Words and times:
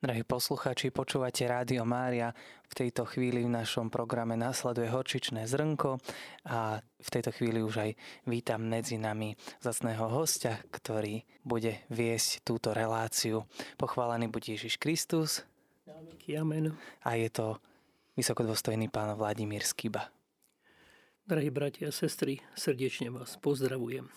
Drahí 0.00 0.24
poslucháči, 0.24 0.88
počúvate 0.88 1.44
Rádio 1.44 1.84
Mária. 1.84 2.32
V 2.72 2.72
tejto 2.72 3.04
chvíli 3.04 3.44
v 3.44 3.52
našom 3.52 3.92
programe 3.92 4.32
následuje 4.32 4.88
horčičné 4.88 5.44
zrnko 5.44 6.00
a 6.48 6.80
v 6.80 7.08
tejto 7.12 7.28
chvíli 7.36 7.60
už 7.60 7.84
aj 7.84 7.90
vítam 8.24 8.64
medzi 8.64 8.96
nami 8.96 9.36
zacného 9.60 10.08
hostia, 10.08 10.56
ktorý 10.72 11.28
bude 11.44 11.84
viesť 11.92 12.40
túto 12.48 12.72
reláciu. 12.72 13.44
Pochválený 13.76 14.32
buď 14.32 14.56
Ježiš 14.56 14.80
Kristus. 14.80 15.44
Amen. 16.32 16.72
A 17.04 17.20
je 17.20 17.28
to 17.28 17.60
vysokodôstojný 18.16 18.88
pán 18.88 19.12
Vladimír 19.20 19.68
Skiba. 19.68 20.08
Drahí 21.28 21.52
bratia 21.52 21.92
a 21.92 21.94
sestry, 21.94 22.40
srdečne 22.56 23.12
vás 23.12 23.36
pozdravujem. 23.36 24.08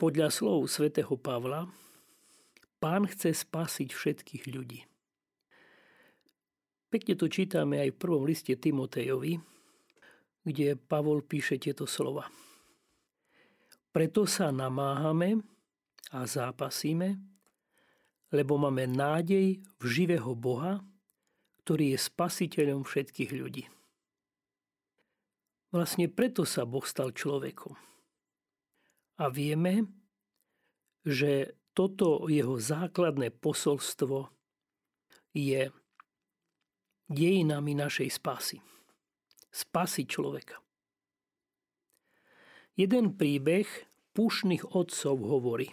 Podľa 0.00 0.32
slov 0.32 0.72
svätého 0.72 1.12
Pavla 1.20 1.68
Pán 2.84 3.08
chce 3.08 3.32
spasiť 3.32 3.96
všetkých 3.96 4.44
ľudí. 4.52 4.84
Pekne 6.92 7.16
to 7.16 7.32
čítame 7.32 7.80
aj 7.80 7.96
v 7.96 8.00
prvom 8.04 8.28
liste 8.28 8.52
Timotejovi, 8.52 9.40
kde 10.44 10.76
Pavol 10.76 11.24
píše 11.24 11.56
tieto 11.56 11.88
slova. 11.88 12.28
Preto 13.88 14.28
sa 14.28 14.52
namáhame 14.52 15.40
a 16.12 16.28
zápasíme, 16.28 17.16
lebo 18.36 18.60
máme 18.60 18.84
nádej 18.84 19.64
v 19.80 19.84
živého 19.88 20.36
Boha, 20.36 20.84
ktorý 21.64 21.96
je 21.96 22.04
spasiteľom 22.04 22.84
všetkých 22.84 23.32
ľudí. 23.32 23.64
Vlastne 25.72 26.12
preto 26.12 26.44
sa 26.44 26.68
Boh 26.68 26.84
stal 26.84 27.16
človekom. 27.16 27.80
A 29.16 29.32
vieme, 29.32 29.88
že 31.00 31.56
toto 31.74 32.30
jeho 32.30 32.56
základné 32.56 33.34
posolstvo 33.34 34.30
je 35.34 35.74
dejinami 37.10 37.74
našej 37.74 38.08
spásy. 38.14 38.62
Spasy 39.50 40.06
človeka. 40.06 40.62
Jeden 42.78 43.14
príbeh 43.14 43.66
púšnych 44.14 44.66
otcov 44.74 45.18
hovorí, 45.18 45.70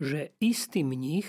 že 0.00 0.36
istý 0.40 0.84
mních, 0.84 1.28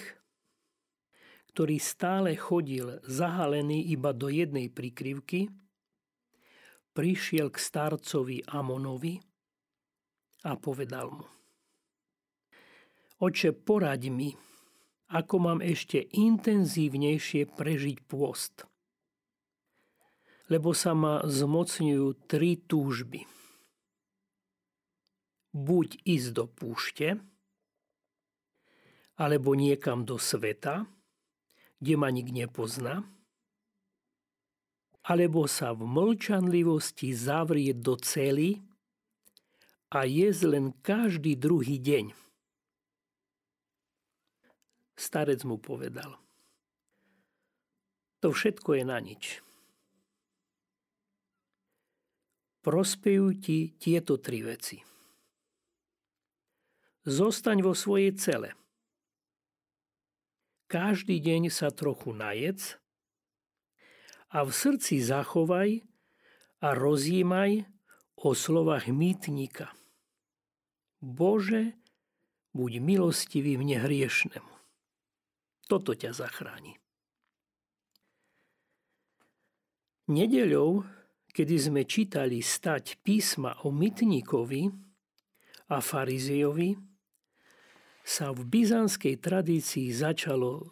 ktorý 1.51 1.79
stále 1.79 2.35
chodil 2.35 2.99
zahalený 3.07 3.91
iba 3.91 4.11
do 4.11 4.27
jednej 4.27 4.67
prikryvky, 4.67 5.51
prišiel 6.95 7.51
k 7.51 7.57
starcovi 7.59 8.43
Amonovi 8.51 9.19
a 10.47 10.55
povedal 10.59 11.11
mu– 11.11 11.27
Oče, 13.15 13.55
poraď 13.55 14.11
mi, 14.11 14.35
ako 15.07 15.35
mám 15.39 15.59
ešte 15.63 16.03
intenzívnejšie 16.03 17.47
prežiť 17.47 18.03
pôst. 18.03 18.67
Lebo 20.51 20.75
sa 20.75 20.91
ma 20.91 21.23
zmocňujú 21.23 22.27
tri 22.27 22.59
túžby. 22.59 23.23
Buď 25.55 25.95
ísť 26.03 26.29
do 26.35 26.45
púšte, 26.51 27.15
alebo 29.15 29.55
niekam 29.55 30.03
do 30.03 30.19
sveta, 30.19 30.83
kde 31.79 31.95
ma 31.95 32.11
nik 32.11 32.35
nepozná, 32.35 33.07
alebo 35.07 35.47
sa 35.47 35.71
v 35.71 35.87
mlčanlivosti 35.87 37.15
zavrieť 37.15 37.79
do 37.79 37.95
cely 37.95 38.59
a 39.95 40.03
jesť 40.03 40.43
len 40.51 40.75
každý 40.83 41.39
druhý 41.39 41.79
deň 41.79 42.24
Starec 44.95 45.43
mu 45.43 45.59
povedal. 45.59 46.15
To 48.23 48.31
všetko 48.31 48.79
je 48.79 48.83
na 48.87 48.97
nič. 49.03 49.45
Prospejú 52.65 53.35
ti 53.37 53.77
tieto 53.77 54.17
tri 54.17 54.41
veci. 54.41 54.81
Zostaň 57.05 57.61
vo 57.61 57.77
svojej 57.77 58.17
cele. 58.17 58.57
Každý 60.65 61.21
deň 61.21 61.53
sa 61.53 61.69
trochu 61.69 62.09
najec 62.09 62.81
a 64.33 64.41
v 64.41 64.49
srdci 64.49 64.97
zachovaj 64.97 65.85
a 66.65 66.73
rozjímaj 66.73 67.69
o 68.17 68.33
slovách 68.33 68.89
mýtnika. 68.89 69.69
Bože, 70.97 71.77
buď 72.57 72.81
milostivý 72.81 73.61
mne 73.61 73.85
hriešnemu. 73.85 74.54
Toto 75.65 75.97
ťa 75.97 76.13
zachráni. 76.13 76.77
Nedeľou, 80.05 80.85
kedy 81.33 81.55
sme 81.57 81.81
čítali 81.89 82.37
stať 82.45 83.01
písma 83.01 83.57
o 83.65 83.73
mytníkovi 83.73 84.69
a 85.73 85.81
farizejovi, 85.81 86.77
sa 88.05 88.29
v 88.29 88.45
byzantskej 88.45 89.17
tradícii 89.17 89.89
začalo 89.89 90.69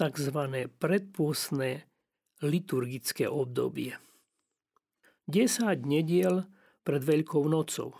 tzv. 0.00 0.38
predpôsne 0.80 1.84
liturgické 2.40 3.28
obdobie. 3.28 4.00
10 5.28 5.84
nediel 5.84 6.48
pred 6.80 7.04
Veľkou 7.04 7.44
nocou. 7.44 7.92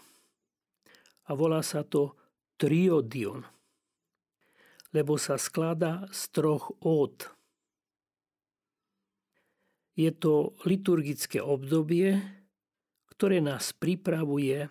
A 1.29 1.37
volá 1.37 1.61
sa 1.61 1.85
to 1.85 2.17
Triodion– 2.57 3.45
lebo 4.91 5.15
sa 5.19 5.39
skladá 5.39 6.07
z 6.11 6.21
troch 6.35 6.75
ód. 6.83 7.31
Je 9.95 10.11
to 10.15 10.57
liturgické 10.67 11.39
obdobie, 11.39 12.19
ktoré 13.15 13.45
nás 13.45 13.77
pripravuje 13.77 14.71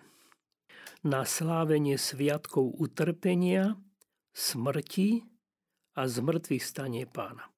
na 1.06 1.24
slávenie 1.24 1.96
sviatkov 1.96 2.76
utrpenia, 2.76 3.78
smrti 4.34 5.24
a 5.96 6.04
zmrtvých 6.04 6.64
stanie 6.64 7.04
pána. 7.08 7.48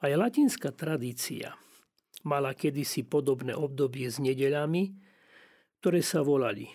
Aj 0.00 0.12
latinská 0.14 0.72
tradícia 0.72 1.56
mala 2.24 2.52
kedysi 2.52 3.04
podobné 3.04 3.56
obdobie 3.56 4.08
s 4.08 4.20
nedeľami, 4.20 4.92
ktoré 5.80 6.00
sa 6.04 6.20
volali 6.20 6.68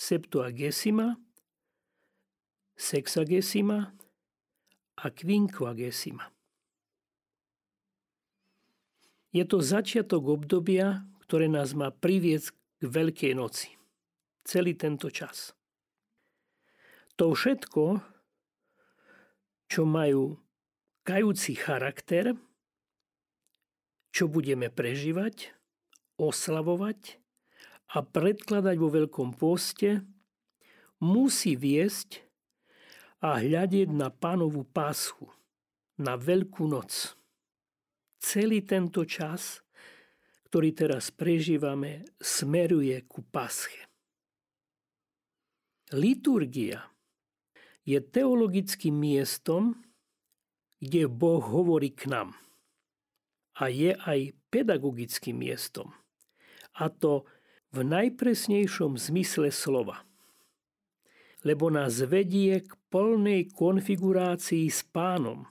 Septuagesima 0.00 1.20
sexagesima 2.80 3.92
a 4.96 5.06
quinquagesima. 5.12 6.32
Je 9.30 9.44
to 9.44 9.60
začiatok 9.60 10.40
obdobia, 10.40 11.04
ktoré 11.28 11.46
nás 11.46 11.76
má 11.76 11.92
priviec 11.92 12.50
k 12.50 12.82
Veľkej 12.82 13.36
noci. 13.36 13.76
Celý 14.42 14.74
tento 14.74 15.12
čas. 15.12 15.52
To 17.20 17.36
všetko, 17.36 18.00
čo 19.68 19.82
majú 19.84 20.40
kajúci 21.04 21.52
charakter, 21.54 22.32
čo 24.10 24.26
budeme 24.26 24.72
prežívať, 24.72 25.52
oslavovať 26.18 27.20
a 27.94 28.02
predkladať 28.02 28.76
vo 28.80 28.88
Veľkom 28.90 29.36
pôste, 29.36 30.02
musí 30.98 31.54
viesť 31.54 32.29
a 33.20 33.36
hľadieť 33.36 33.92
na 33.92 34.08
pánovú 34.08 34.64
páschu, 34.64 35.28
na 36.00 36.16
veľkú 36.16 36.64
noc. 36.64 37.12
Celý 38.20 38.64
tento 38.64 39.04
čas, 39.04 39.60
ktorý 40.48 40.72
teraz 40.72 41.12
prežívame, 41.12 42.08
smeruje 42.16 42.96
ku 43.04 43.20
pasche. 43.20 43.88
Liturgia 45.92 46.88
je 47.84 48.00
teologickým 48.00 48.96
miestom, 48.96 49.76
kde 50.80 51.04
Boh 51.12 51.44
hovorí 51.44 51.92
k 51.92 52.08
nám. 52.08 52.32
A 53.60 53.68
je 53.68 53.92
aj 53.92 54.32
pedagogickým 54.48 55.36
miestom. 55.36 55.92
A 56.72 56.88
to 56.88 57.28
v 57.76 57.84
najpresnejšom 57.84 58.96
zmysle 58.96 59.52
slova– 59.52 60.00
lebo 61.40 61.72
nás 61.72 62.04
vedie 62.04 62.60
k 62.60 62.72
plnej 62.92 63.48
konfigurácii 63.56 64.68
s 64.68 64.84
pánom, 64.84 65.48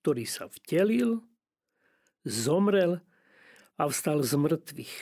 ktorý 0.00 0.24
sa 0.24 0.48
vtelil, 0.48 1.20
zomrel 2.24 3.04
a 3.76 3.82
vstal 3.88 4.24
z 4.24 4.32
mŕtvych. 4.36 4.96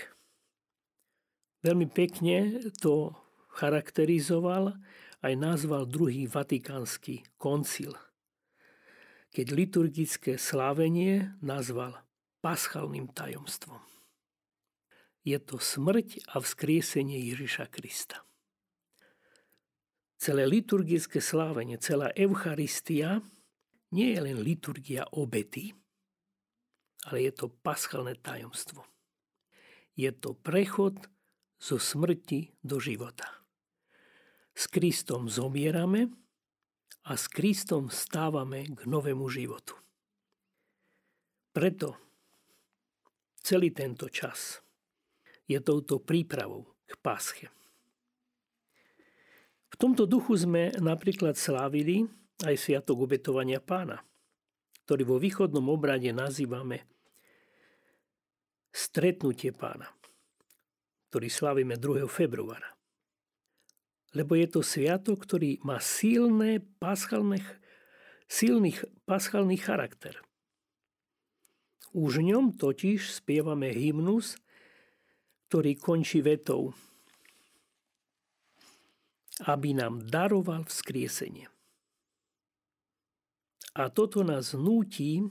Veľmi 1.63 1.87
pekne 1.91 2.63
to 2.79 3.15
charakterizoval 3.59 4.79
aj 5.23 5.33
nazval 5.35 5.83
druhý 5.87 6.31
vatikánsky 6.31 7.27
koncil, 7.35 7.99
keď 9.35 9.47
liturgické 9.55 10.39
slávenie 10.39 11.35
nazval 11.43 11.99
paschalným 12.39 13.11
tajomstvom. 13.11 13.83
Je 15.27 15.37
to 15.43 15.59
smrť 15.59 16.23
a 16.31 16.39
vzkriesenie 16.39 17.19
Ježiša 17.35 17.67
Krista. 17.75 18.28
Celé 20.19 20.51
liturgické 20.51 21.23
slávenie, 21.23 21.79
celá 21.79 22.11
Eucharistia 22.19 23.23
nie 23.95 24.13
je 24.13 24.21
len 24.21 24.43
liturgia 24.43 25.07
obety, 25.15 25.71
ale 27.07 27.31
je 27.31 27.33
to 27.33 27.47
paschalné 27.47 28.19
tajomstvo. 28.19 28.83
Je 29.95 30.11
to 30.11 30.35
prechod 30.35 31.07
zo 31.63 31.79
smrti 31.79 32.51
do 32.67 32.83
života. 32.83 33.27
S 34.59 34.67
Kristom 34.67 35.31
zomierame 35.31 36.11
a 37.07 37.15
s 37.15 37.31
Kristom 37.31 37.87
stávame 37.87 38.67
k 38.75 38.91
novému 38.91 39.31
životu. 39.31 39.79
Preto 41.55 41.95
celý 43.39 43.71
tento 43.71 44.11
čas 44.11 44.59
je 45.47 45.63
touto 45.63 46.03
prípravou 46.03 46.75
k 46.85 46.95
pásche. 46.99 47.58
Tomto 49.79 50.11
duchu 50.11 50.35
sme 50.35 50.75
napríklad 50.83 51.39
slávili 51.39 52.05
aj 52.43 52.55
Sviatok 52.59 53.07
obetovania 53.07 53.63
pána, 53.63 54.03
ktorý 54.87 55.03
vo 55.07 55.17
východnom 55.23 55.65
obrade 55.71 56.11
nazývame 56.11 56.83
Stretnutie 58.75 59.55
pána, 59.55 59.87
ktorý 61.11 61.31
slávime 61.31 61.79
2. 61.79 62.05
februára 62.11 62.79
lebo 64.17 64.33
je 64.37 64.49
to 64.49 64.61
sviatok, 64.65 65.29
ktorý 65.29 65.61
má 65.61 65.77
silné 65.83 66.65
paschalné, 66.81 67.45
silný 68.25 68.73
paschalný 69.05 69.61
charakter. 69.61 70.17
Už 71.93 72.21
v 72.21 72.33
ňom 72.33 72.57
totiž 72.57 73.21
spievame 73.21 73.73
hymnus, 73.73 74.37
ktorý 75.49 75.77
končí 75.77 76.21
vetou 76.21 76.73
aby 79.47 79.77
nám 79.77 80.03
daroval 80.07 80.67
vzkriesenie. 80.67 81.47
A 83.79 83.87
toto 83.95 84.27
nás 84.27 84.59
núti 84.59 85.23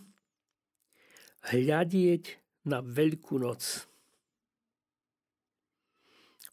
hľadieť 1.52 2.40
na 2.64 2.80
Veľkú 2.80 3.40
noc. 3.44 3.88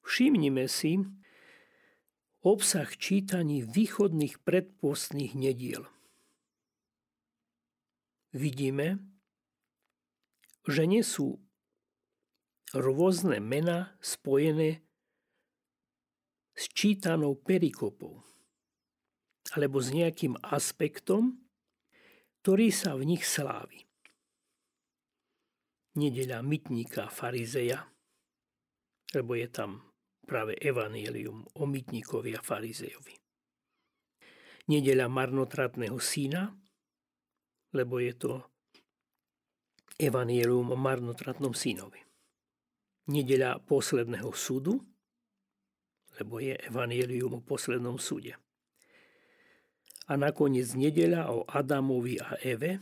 Všimnime 0.03 0.67
si, 0.67 1.01
obsah 2.45 2.91
čítaní 2.99 3.65
východných 3.65 4.43
predpostných 4.43 5.33
nediel. 5.33 5.89
Vidíme, 8.35 8.99
že 10.67 10.85
nie 10.85 11.07
sú 11.07 11.39
rôzne 12.75 13.39
mena 13.39 13.95
spojené 14.03 14.83
s 16.55 16.71
čítanou 16.71 17.35
perikopou 17.35 18.23
alebo 19.53 19.77
s 19.79 19.93
nejakým 19.93 20.41
aspektom, 20.41 21.37
ktorý 22.41 22.73
sa 22.73 22.97
v 22.97 23.13
nich 23.13 23.29
slávi. 23.29 23.85
Nedeľa 25.95 26.43
mytníka 26.43 27.07
farizeja, 27.13 27.87
lebo 29.15 29.39
je 29.39 29.47
tam 29.47 29.85
práve 30.27 30.59
evanielium 30.59 31.45
o 31.55 31.63
mytníkovi 31.69 32.35
a 32.35 32.41
farizejovi. 32.43 33.15
Nedeľa 34.65 35.07
marnotratného 35.13 36.01
syna, 36.01 36.51
lebo 37.77 38.01
je 38.01 38.17
to 38.17 38.33
evanielium 40.01 40.73
o 40.73 40.77
marnotratnom 40.81 41.53
synovi. 41.53 42.01
Nedeľa 43.13 43.61
posledného 43.69 44.33
súdu, 44.33 44.81
lebo 46.21 46.39
je 46.39 46.55
evanielium 46.69 47.39
o 47.39 47.45
poslednom 47.45 47.99
súde. 47.99 48.39
A 50.05 50.21
nakoniec 50.21 50.69
nedeľa 50.77 51.33
o 51.33 51.49
Adamovi 51.49 52.21
a 52.21 52.37
Eve, 52.45 52.77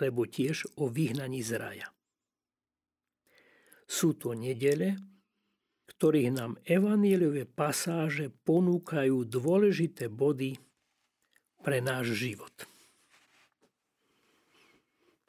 alebo 0.00 0.24
tiež 0.24 0.80
o 0.80 0.88
vyhnaní 0.88 1.44
z 1.44 1.52
raja. 1.56 1.88
Sú 3.88 4.16
to 4.16 4.36
nedele, 4.36 4.96
ktorých 5.88 6.30
nám 6.32 6.60
evaníliové 6.68 7.48
pasáže 7.48 8.28
ponúkajú 8.44 9.24
dôležité 9.24 10.12
body 10.12 10.60
pre 11.64 11.80
náš 11.80 12.14
život. 12.14 12.52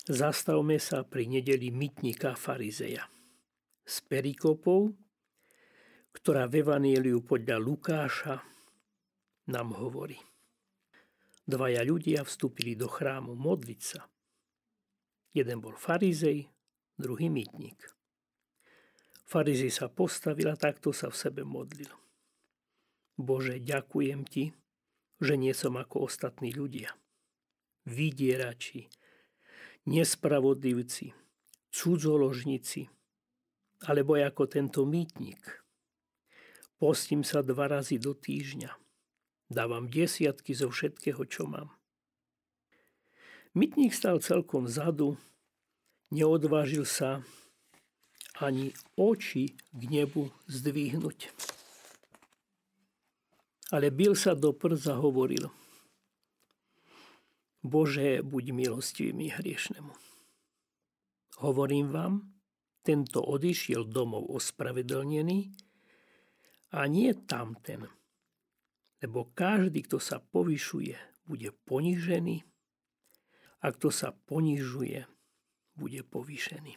Zastavme 0.10 0.82
sa 0.82 1.06
pri 1.06 1.30
nedeli 1.30 1.70
mytnika 1.70 2.34
farizeja 2.36 3.08
s 3.86 4.02
perikopou, 4.06 4.94
ktorá 6.14 6.50
v 6.50 6.66
Evaníliu 6.66 7.22
podľa 7.22 7.58
Lukáša 7.62 8.36
nám 9.50 9.74
hovorí. 9.78 10.18
Dvaja 11.50 11.82
ľudia 11.82 12.22
vstúpili 12.22 12.78
do 12.78 12.86
chrámu 12.86 13.34
modliť 13.34 13.82
sa. 13.82 14.06
Jeden 15.34 15.62
bol 15.62 15.74
farizej, 15.74 16.46
druhý 16.98 17.30
mytník. 17.30 17.78
Farizi 19.30 19.70
sa 19.70 19.90
postavil 19.90 20.50
a 20.50 20.58
takto 20.58 20.90
sa 20.90 21.10
v 21.10 21.18
sebe 21.18 21.42
modlil. 21.46 21.90
Bože, 23.14 23.62
ďakujem 23.62 24.26
Ti, 24.26 24.50
že 25.20 25.34
nie 25.38 25.54
som 25.54 25.78
ako 25.78 26.10
ostatní 26.10 26.50
ľudia. 26.56 26.96
Vydierači, 27.86 28.90
nespravodlivci, 29.86 31.14
cudzoložníci, 31.70 32.90
alebo 33.86 34.18
ako 34.18 34.44
tento 34.50 34.82
mýtnik. 34.88 35.59
Postím 36.80 37.28
sa 37.28 37.44
dva 37.44 37.68
razy 37.68 38.00
do 38.00 38.16
týždňa. 38.16 38.72
Dávam 39.52 39.92
desiatky 39.92 40.56
zo 40.56 40.72
všetkého, 40.72 41.20
čo 41.28 41.44
mám. 41.44 41.76
Mytník 43.52 43.92
stal 43.92 44.24
celkom 44.24 44.64
vzadu, 44.64 45.20
neodvážil 46.16 46.88
sa 46.88 47.20
ani 48.40 48.72
oči 48.96 49.60
k 49.76 49.82
nebu 49.92 50.32
zdvihnúť. 50.48 51.36
Ale 53.76 53.92
bil 53.92 54.16
sa 54.16 54.32
do 54.32 54.56
prza 54.56 54.96
hovoril, 54.96 55.52
Bože, 57.60 58.24
buď 58.24 58.56
milostivý 58.56 59.12
mi 59.12 59.28
hriešnemu. 59.28 59.92
Hovorím 61.44 61.92
vám, 61.92 62.14
tento 62.88 63.20
odišiel 63.20 63.84
domov 63.84 64.32
ospravedlnený 64.32 65.69
a 66.70 66.86
nie 66.86 67.14
tamten. 67.14 67.90
Lebo 69.00 69.32
každý, 69.32 69.88
kto 69.88 69.98
sa 69.98 70.20
povyšuje, 70.20 70.98
bude 71.26 71.50
ponižený 71.66 72.44
a 73.64 73.72
kto 73.72 73.90
sa 73.94 74.12
ponižuje, 74.28 75.08
bude 75.80 76.02
povýšený. 76.04 76.76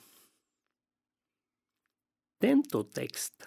Tento 2.38 2.82
text 2.86 3.46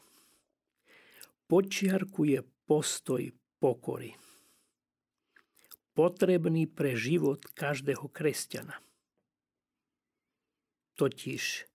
počiarkuje 1.47 2.43
postoj 2.67 3.31
pokory. 3.59 4.15
Potrebný 5.95 6.67
pre 6.67 6.95
život 6.99 7.43
každého 7.55 8.11
kresťana. 8.11 8.75
Totiž 10.99 11.67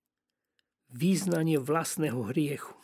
význanie 0.92 1.56
vlastného 1.56 2.28
hriechu. 2.28 2.76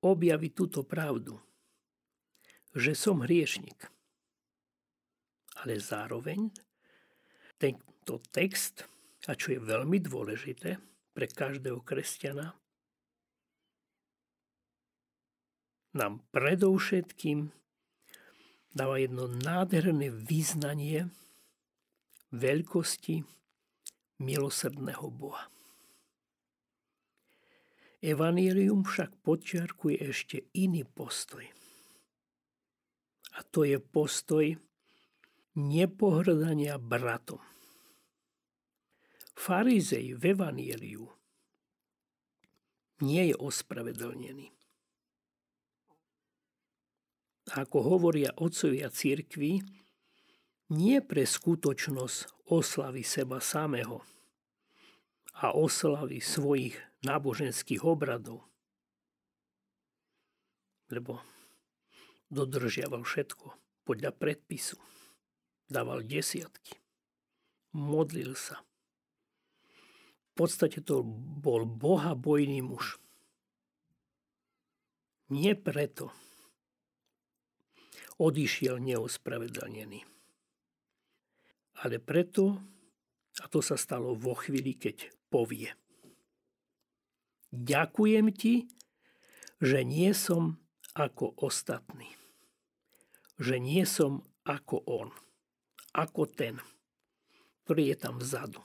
Objaví 0.00 0.56
túto 0.56 0.80
pravdu, 0.80 1.36
že 2.72 2.96
som 2.96 3.20
hriešnik. 3.20 3.88
Ale 5.60 5.76
zároveň 5.76 6.48
tento 7.60 8.16
text, 8.32 8.88
a 9.28 9.36
čo 9.36 9.52
je 9.52 9.60
veľmi 9.60 10.00
dôležité, 10.00 10.80
pre 11.12 11.26
každého 11.28 11.84
kresťana, 11.84 12.56
nám 15.92 16.22
predovšetkým 16.32 17.50
dáva 18.70 19.02
jedno 19.02 19.26
nádherné 19.26 20.08
význanie 20.08 21.10
veľkosti 22.30 23.26
milosrdného 24.22 25.06
Boha. 25.10 25.50
Evangelium 28.00 28.80
však 28.80 29.20
podčiarkuje 29.20 30.00
ešte 30.00 30.48
iný 30.56 30.88
postoj. 30.88 31.44
A 33.36 33.44
to 33.44 33.68
je 33.68 33.76
postoj 33.76 34.56
nepohrdania 35.60 36.80
bratom. 36.80 37.44
Farizej 39.36 40.16
v 40.16 40.22
Evanieliu 40.32 41.04
nie 43.04 43.32
je 43.32 43.36
ospravedlnený. 43.36 44.48
Ako 47.52 47.84
hovoria 47.84 48.32
otcovia 48.36 48.88
církvy, 48.88 49.60
nie 50.70 50.98
pre 51.02 51.26
skutočnosť 51.26 52.48
oslavy 52.48 53.02
seba 53.02 53.42
samého 53.42 54.00
a 55.42 55.52
oslavy 55.52 56.22
svojich 56.22 56.89
náboženských 57.06 57.84
obradov. 57.84 58.44
Lebo 60.90 61.22
dodržiaval 62.28 63.06
všetko 63.06 63.46
podľa 63.86 64.10
predpisu. 64.14 64.76
Dával 65.70 66.02
desiatky. 66.02 66.76
Modlil 67.74 68.34
sa. 68.34 68.58
V 70.30 70.32
podstate 70.34 70.82
to 70.82 71.06
bol 71.42 71.62
Boha 71.62 72.18
bojný 72.18 72.58
muž. 72.64 72.98
Nie 75.30 75.54
preto 75.54 76.10
odišiel 78.20 78.76
neospravedlnený. 78.84 80.04
Ale 81.80 81.96
preto, 81.96 82.60
a 83.40 83.48
to 83.48 83.64
sa 83.64 83.80
stalo 83.80 84.12
vo 84.12 84.36
chvíli, 84.36 84.76
keď 84.76 85.08
povie. 85.32 85.72
Ďakujem 87.50 88.30
ti, 88.30 88.70
že 89.58 89.82
nie 89.82 90.14
som 90.14 90.62
ako 90.94 91.34
ostatní. 91.42 92.14
Že 93.42 93.56
nie 93.58 93.82
som 93.86 94.22
ako 94.46 94.86
on. 94.86 95.08
Ako 95.90 96.30
ten, 96.30 96.62
ktorý 97.66 97.90
je 97.90 97.96
tam 97.98 98.22
vzadu. 98.22 98.62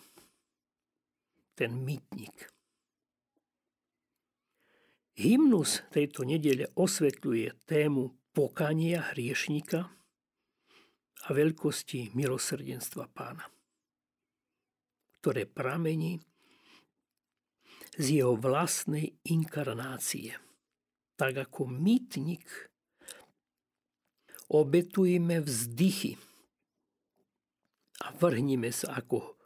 Ten 1.58 1.82
mytník. 1.82 2.54
Hymnus 5.16 5.82
tejto 5.96 6.28
nedele 6.28 6.68
osvetľuje 6.76 7.64
tému 7.64 8.12
pokania 8.36 9.16
hriešnika 9.16 9.80
a 11.26 11.28
veľkosti 11.32 12.12
milosrdenstva 12.12 13.08
pána, 13.16 13.48
ktoré 15.24 15.48
pramení 15.48 16.20
z 17.96 18.22
jeho 18.22 18.36
vlastnej 18.36 19.16
inkarnácie. 19.28 20.36
Tak 21.16 21.48
ako 21.48 21.68
mytnik 21.72 22.44
obetujeme 24.52 25.40
vzdychy 25.42 26.20
a 28.04 28.12
vrhnime 28.20 28.70
sa 28.70 29.00
ako 29.00 29.40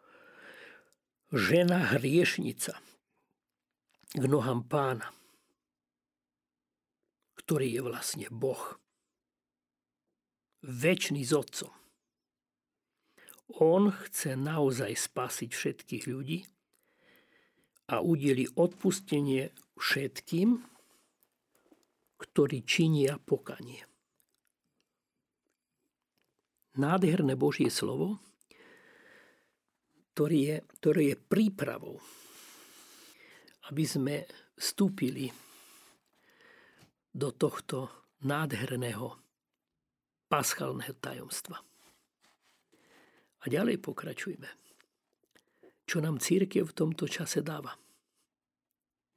žena 1.29 1.93
hriešnica 1.93 2.73
k 4.17 4.23
nohám 4.25 4.65
pána 4.65 5.13
ktorý 7.49 7.65
je 7.65 7.81
vlastne 7.81 8.27
Boh. 8.29 8.77
Večný 10.61 11.25
s 11.25 11.33
Otcom. 11.33 11.73
On 13.57 13.89
chce 13.89 14.37
naozaj 14.37 14.93
spasiť 14.93 15.49
všetkých 15.49 16.05
ľudí 16.13 16.45
a 17.89 18.05
udeli 18.05 18.46
odpustenie 18.46 19.50
všetkým, 19.74 20.62
ktorí 22.19 22.58
činia 22.62 23.17
pokanie. 23.17 23.81
Nádherné 26.77 27.34
Božie 27.34 27.74
slovo, 27.74 28.22
ktoré 30.13 30.38
je, 30.38 30.55
ktoré 30.79 31.01
je 31.12 31.15
prípravou, 31.17 31.98
aby 33.72 33.84
sme 33.88 34.15
vstúpili 34.60 35.31
do 37.10 37.34
tohto 37.34 37.89
nádherného 38.22 39.15
paschálneho 40.29 40.93
tajomstva. 41.00 41.58
A 43.39 43.46
ďalej 43.48 43.79
pokračujme. 43.79 44.68
Čo 45.89 46.05
nám 46.05 46.22
církev 46.22 46.69
v 46.69 46.77
tomto 46.77 47.10
čase 47.10 47.41
dáva? 47.41 47.74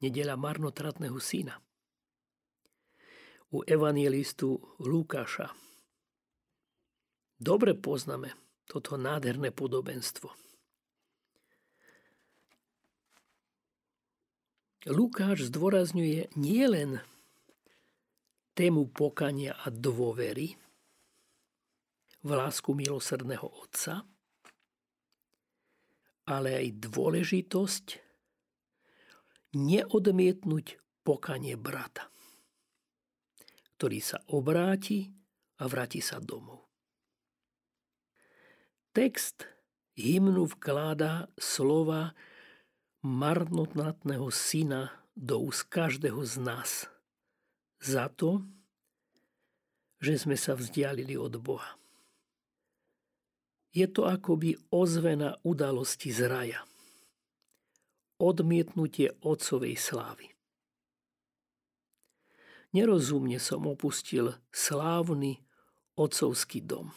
Nedela 0.00 0.40
marnotratného 0.40 1.20
syna. 1.20 1.60
U 3.52 3.60
evangelistu 3.68 4.56
Lukáša 4.80 5.52
dobre 7.36 7.76
poznáme 7.76 8.32
toto 8.64 8.96
nádherné 8.96 9.52
podobenstvo. 9.52 10.32
Lukáš 14.88 15.52
zdôrazňuje 15.52 16.32
nielen 16.40 17.04
tému 18.56 18.88
pokania 18.88 19.60
a 19.60 19.68
dôvery 19.68 20.56
v 22.24 22.30
lásku 22.32 22.72
milosrdného 22.72 23.44
Otca, 23.44 24.08
ale 26.32 26.56
aj 26.56 26.88
dôležitosť 26.88 27.86
neodmietnúť 29.52 30.80
pokanie 31.04 31.60
brata, 31.60 32.08
ktorý 33.76 34.00
sa 34.00 34.24
obráti 34.32 35.12
a 35.60 35.68
vráti 35.68 36.00
sa 36.00 36.16
domov. 36.16 36.64
Text 38.96 39.44
hymnu 40.00 40.48
vkladá 40.56 41.28
slova 41.36 42.16
marnotnatného 43.04 44.32
syna 44.32 44.96
do 45.12 45.44
úst 45.44 45.68
každého 45.68 46.24
z 46.24 46.40
nás– 46.40 46.72
za 47.82 48.06
to, 48.14 48.46
že 49.98 50.22
sme 50.22 50.38
sa 50.38 50.54
vzdialili 50.54 51.18
od 51.18 51.34
Boha. 51.42 51.74
Je 53.72 53.88
to 53.88 54.04
akoby 54.04 54.60
ozvena 54.68 55.40
udalosti 55.48 56.12
z 56.12 56.28
raja. 56.28 56.60
Odmietnutie 58.20 59.16
otcovej 59.24 59.80
slávy. 59.80 60.28
Nerozumne 62.76 63.40
som 63.40 63.64
opustil 63.68 64.36
slávny 64.52 65.40
otcovský 65.96 66.64
dom. 66.64 66.92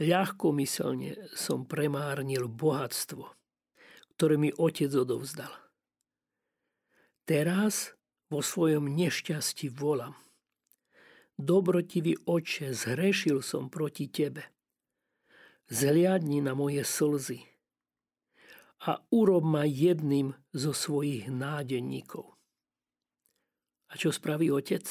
Ľahkomyselne 0.00 1.32
som 1.36 1.68
premárnil 1.68 2.48
bohatstvo, 2.48 3.24
ktoré 4.16 4.40
mi 4.40 4.48
otec 4.52 4.88
odovzdal. 4.96 5.52
Teraz 7.28 7.92
vo 8.32 8.40
svojom 8.40 8.88
nešťastí 8.88 9.68
volám. 9.72 10.16
Dobrotivý 11.36 12.16
oče, 12.24 12.72
zhrešil 12.72 13.40
som 13.44 13.68
proti 13.68 14.08
tebe. 14.08 14.59
Zliadni 15.70 16.42
na 16.42 16.58
moje 16.58 16.82
slzy 16.82 17.46
a 18.90 18.98
urob 19.14 19.46
ma 19.46 19.62
jedným 19.62 20.34
zo 20.50 20.74
svojich 20.74 21.30
nádenníkov. 21.30 22.26
A 23.90 23.94
čo 23.94 24.10
spraví 24.10 24.50
otec? 24.50 24.86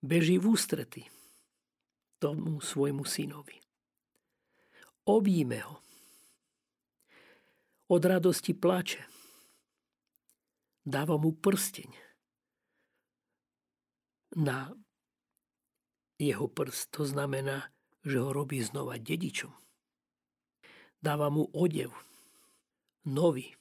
Beží 0.00 0.40
v 0.40 0.56
ústrety 0.56 1.04
tomu 2.16 2.64
svojmu 2.64 3.04
synovi. 3.04 3.60
Objíme 5.04 5.58
ho. 5.60 5.76
Od 7.90 8.02
radosti 8.04 8.54
plače 8.54 9.04
dáva 10.86 11.20
mu 11.20 11.36
prsteň 11.36 11.90
na 14.36 14.70
jeho 16.20 16.46
prst. 16.48 16.94
To 16.94 17.02
znamená, 17.04 17.66
že 18.04 18.16
ho 18.20 18.30
robí 18.32 18.60
znova 18.64 18.96
dedičom. 18.96 19.52
Dáva 21.00 21.32
mu 21.32 21.48
odev, 21.56 21.92
nový. 23.08 23.56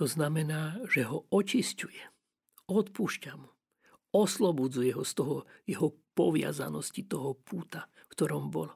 To 0.00 0.06
znamená, 0.06 0.80
že 0.88 1.04
ho 1.04 1.26
očisťuje, 1.28 2.02
odpúšťa 2.70 3.32
mu, 3.36 3.50
oslobudzuje 4.14 4.94
ho 4.94 5.04
z 5.04 5.12
toho 5.12 5.36
jeho 5.68 5.92
poviazanosti, 6.16 7.04
toho 7.04 7.36
púta, 7.36 7.90
v 7.92 8.06
ktorom 8.14 8.48
bol. 8.48 8.70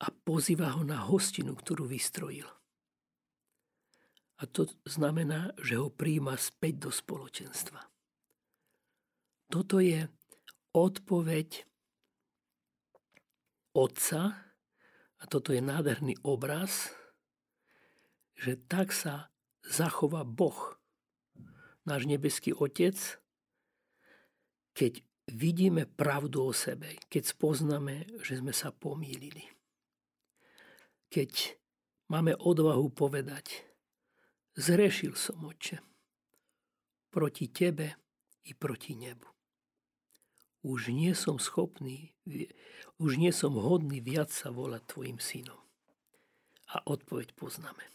A 0.00 0.06
pozýva 0.12 0.76
ho 0.76 0.84
na 0.84 1.04
hostinu, 1.04 1.56
ktorú 1.56 1.88
vystrojil. 1.88 2.48
A 4.36 4.44
to 4.44 4.68
znamená, 4.84 5.56
že 5.56 5.80
ho 5.80 5.88
príjma 5.88 6.36
späť 6.36 6.88
do 6.88 6.90
spoločenstva. 6.92 7.80
Toto 9.48 9.80
je 9.80 10.04
odpoveď 10.76 11.64
Otca, 13.72 14.36
a 15.16 15.24
toto 15.24 15.56
je 15.56 15.64
nádherný 15.64 16.20
obraz, 16.20 16.92
že 18.36 18.60
tak 18.68 18.92
sa 18.92 19.32
zachová 19.64 20.28
Boh, 20.28 20.76
náš 21.88 22.04
nebeský 22.04 22.52
Otec, 22.52 22.96
keď 24.76 25.00
vidíme 25.32 25.88
pravdu 25.88 26.44
o 26.44 26.52
sebe, 26.52 27.00
keď 27.08 27.32
spoznáme, 27.32 28.04
že 28.20 28.44
sme 28.44 28.52
sa 28.52 28.68
pomýlili. 28.68 29.48
Keď 31.08 31.56
máme 32.12 32.36
odvahu 32.36 32.92
povedať, 32.92 33.66
Zrešil 34.56 35.12
som, 35.12 35.44
oče, 35.44 35.76
proti 37.12 37.52
tebe 37.52 37.92
i 38.48 38.56
proti 38.56 38.96
nebu. 38.96 39.35
Už 40.66 40.90
nie 40.90 41.14
som 41.14 41.38
schopný, 41.38 42.10
už 42.98 43.22
nie 43.22 43.30
som 43.30 43.54
hodný 43.54 44.02
viac 44.02 44.34
sa 44.34 44.50
volať 44.50 44.82
tvojim 44.90 45.22
synom. 45.22 45.62
A 46.74 46.82
odpoveď 46.82 47.38
poznáme. 47.38 47.86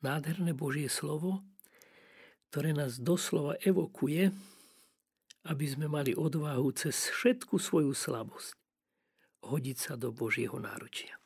Nádherné 0.00 0.56
Božie 0.56 0.88
slovo, 0.88 1.44
ktoré 2.48 2.72
nás 2.72 2.96
doslova 2.96 3.60
evokuje, 3.60 4.32
aby 5.44 5.66
sme 5.68 5.84
mali 5.84 6.16
odvahu 6.16 6.72
cez 6.72 7.12
všetku 7.12 7.60
svoju 7.60 7.92
slabosť 7.92 8.56
hodiť 9.42 9.76
sa 9.76 9.94
do 10.00 10.14
Božieho 10.14 10.56
náručia. 10.56 11.18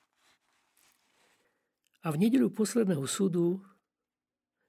A 2.02 2.10
v 2.10 2.26
nedeľu 2.26 2.50
posledného 2.50 3.04
súdu 3.06 3.60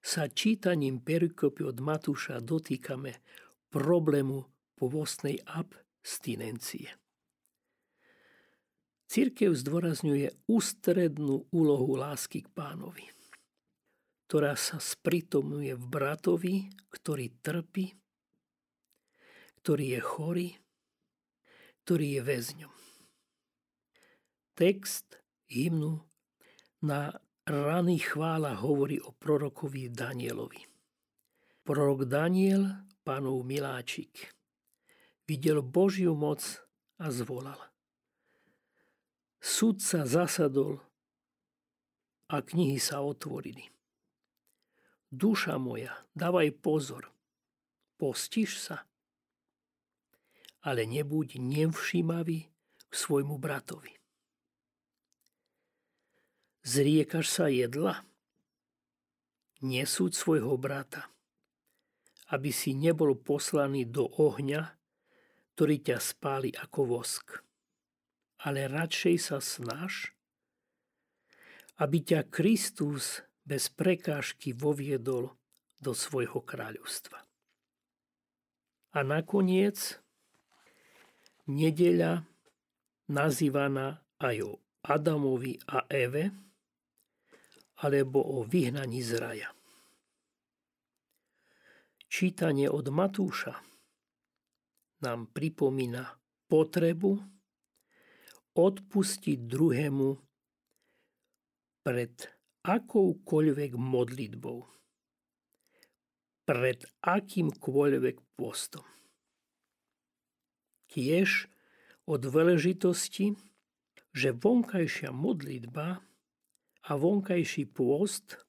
sa 0.04 0.30
čítaním 0.30 1.02
perikopy 1.02 1.64
od 1.66 1.78
Matúša 1.82 2.44
dotýkame 2.44 3.18
problému 3.72 4.57
povostnej 4.78 5.42
abstinencie. 5.50 6.94
Církev 9.10 9.56
zdôrazňuje 9.58 10.36
ústrednú 10.46 11.50
úlohu 11.50 11.98
lásky 11.98 12.46
k 12.46 12.50
pánovi, 12.54 13.08
ktorá 14.28 14.54
sa 14.54 14.78
spritomuje 14.78 15.74
v 15.74 15.86
bratovi, 15.88 16.56
ktorý 16.94 17.32
trpí, 17.42 17.96
ktorý 19.64 19.86
je 19.98 20.02
chorý, 20.04 20.50
ktorý 21.88 22.20
je 22.20 22.22
väzňom. 22.22 22.74
Text 24.60 25.18
hymnu 25.48 26.04
na 26.84 27.16
Raný 27.48 28.04
chvála 28.04 28.60
hovorí 28.60 29.00
o 29.00 29.16
prorokovi 29.16 29.88
Danielovi. 29.88 30.68
Prorok 31.64 32.04
Daniel, 32.04 32.84
pánov 33.08 33.48
miláčik, 33.48 34.36
videl 35.28 35.60
Božiu 35.60 36.16
moc 36.16 36.40
a 36.98 37.12
zvolal. 37.12 37.60
Súd 39.44 39.84
sa 39.84 40.08
zasadol 40.08 40.82
a 42.32 42.42
knihy 42.42 42.80
sa 42.80 43.04
otvorili. 43.04 43.68
Duša 45.08 45.56
moja, 45.56 45.96
dávaj 46.12 46.52
pozor, 46.60 47.08
postiš 47.96 48.60
sa, 48.60 48.84
ale 50.64 50.84
nebuď 50.84 51.40
nevšímavý 51.40 52.40
k 52.88 52.92
svojmu 52.92 53.40
bratovi. 53.40 53.96
Zriekaš 56.68 57.28
sa 57.32 57.48
jedla? 57.48 58.04
Nesúď 59.64 60.12
svojho 60.12 60.60
brata, 60.60 61.08
aby 62.28 62.52
si 62.52 62.76
nebol 62.76 63.16
poslaný 63.16 63.88
do 63.88 64.12
ohňa, 64.20 64.77
ktorý 65.58 65.82
ťa 65.82 65.98
spáli 65.98 66.54
ako 66.54 67.02
vosk. 67.02 67.42
Ale 68.46 68.70
radšej 68.70 69.18
sa 69.18 69.42
snaž, 69.42 70.14
aby 71.82 71.98
ťa 71.98 72.30
Kristus 72.30 73.26
bez 73.42 73.74
prekážky 73.74 74.54
voviedol 74.54 75.34
do 75.82 75.98
svojho 75.98 76.46
kráľovstva. 76.46 77.26
A 78.94 79.00
nakoniec 79.02 79.98
nedeľa 81.50 82.22
nazývaná 83.10 84.06
aj 84.22 84.38
o 84.46 84.52
Adamovi 84.86 85.58
a 85.74 85.90
Eve, 85.90 86.38
alebo 87.82 88.22
o 88.22 88.46
vyhnaní 88.46 89.02
z 89.02 89.18
raja. 89.18 89.50
Čítanie 92.06 92.70
od 92.70 92.94
Matúša 92.94 93.58
nám 95.04 95.30
pripomína 95.30 96.18
potrebu 96.50 97.22
odpustiť 98.58 99.38
druhému 99.46 100.10
pred 101.86 102.16
akoukoľvek 102.66 103.72
modlitbou, 103.78 104.60
pred 106.44 106.80
akýmkoľvek 107.06 108.18
postom. 108.36 108.84
Tiež 110.92 111.48
od 112.10 112.20
dôležitosti, 112.24 113.38
že 114.12 114.34
vonkajšia 114.34 115.14
modlitba 115.14 116.02
a 116.88 116.92
vonkajší 116.98 117.70
pôst 117.70 118.40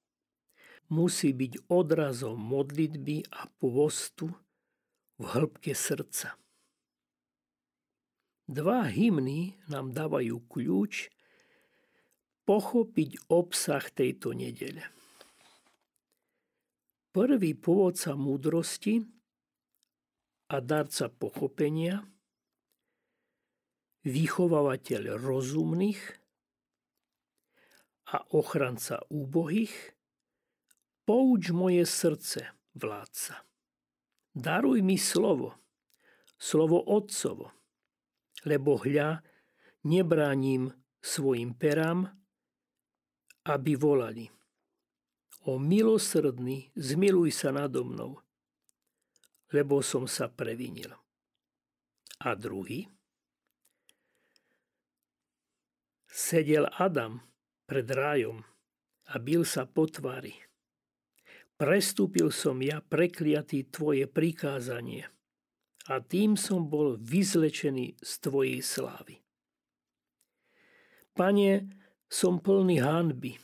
musí 0.88 1.36
byť 1.36 1.68
odrazom 1.68 2.40
modlitby 2.40 3.28
a 3.28 3.50
pôstu 3.60 4.32
v 5.18 5.24
hĺbke 5.26 5.74
srdca. 5.74 6.38
Dva 8.48 8.86
hymny 8.88 9.58
nám 9.68 9.92
dávajú 9.92 10.40
kľúč 10.46 11.12
pochopiť 12.48 13.28
obsah 13.28 13.84
tejto 13.92 14.32
nedele. 14.32 14.80
Prvý 17.12 17.52
pôvodca 17.52 18.16
múdrosti 18.16 19.04
a 20.48 20.62
darca 20.64 21.12
pochopenia, 21.12 22.00
vychovávateľ 24.06 25.20
rozumných 25.20 26.00
a 28.08 28.24
ochranca 28.32 29.04
úbohých, 29.12 29.92
pouč 31.04 31.52
moje 31.52 31.84
srdce, 31.84 32.48
vládca. 32.72 33.47
Daruj 34.38 34.86
mi 34.86 34.94
slovo, 34.94 35.58
slovo 36.38 36.78
Otcovo, 36.78 37.50
lebo 38.46 38.78
hľa 38.78 39.18
nebránim 39.82 40.70
svojim 41.02 41.58
perám, 41.58 42.06
aby 43.50 43.74
volali. 43.74 44.30
O 45.50 45.58
milosrdný, 45.58 46.70
zmiluj 46.78 47.34
sa 47.34 47.50
nado 47.50 47.82
mnou, 47.82 48.14
lebo 49.50 49.82
som 49.82 50.06
sa 50.06 50.30
previnil. 50.30 50.94
A 52.22 52.38
druhý? 52.38 52.86
Sedel 56.06 56.70
Adam 56.78 57.26
pred 57.66 57.90
rájom 57.90 58.46
a 59.10 59.18
bil 59.18 59.42
sa 59.42 59.66
po 59.66 59.90
tvári. 59.90 60.47
Prestúpil 61.58 62.30
som 62.30 62.62
ja 62.62 62.78
prekliatý 62.78 63.66
tvoje 63.66 64.06
prikázanie 64.06 65.10
a 65.90 65.98
tým 65.98 66.38
som 66.38 66.70
bol 66.70 66.94
vyzlečený 67.02 67.98
z 67.98 68.12
tvojej 68.22 68.62
slávy. 68.62 69.18
Pane, 71.18 71.66
som 72.06 72.38
plný 72.38 72.78
hanby, 72.78 73.42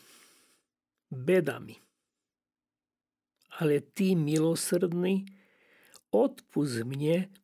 bedami. 1.11 1.75
Ale 3.59 3.83
ty, 3.83 4.15
milosrdný, 4.15 5.27
odpust 6.15 6.87
mne, 6.87 7.35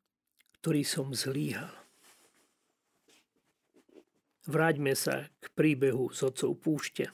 ktorý 0.62 0.86
som 0.86 1.10
zlíhal. 1.10 1.74
Vráťme 4.46 4.94
sa 4.94 5.26
k 5.42 5.50
príbehu 5.50 6.14
s 6.14 6.22
otcov 6.22 6.62
púšte, 6.62 7.10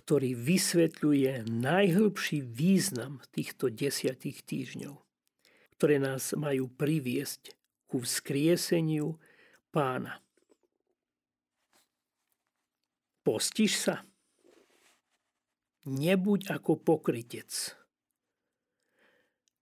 ktorý 0.00 0.32
vysvetľuje 0.32 1.44
najhlbší 1.44 2.40
význam 2.40 3.20
týchto 3.36 3.68
desiatých 3.68 4.40
týždňov, 4.48 4.96
ktoré 5.76 6.00
nás 6.00 6.32
majú 6.32 6.72
priviesť 6.72 7.52
ku 7.84 8.00
vzkrieseniu 8.00 9.20
pána. 9.68 10.24
Postiš 13.20 13.72
sa? 13.76 13.96
Nebuď 15.84 16.56
ako 16.56 16.80
pokrytec. 16.80 17.76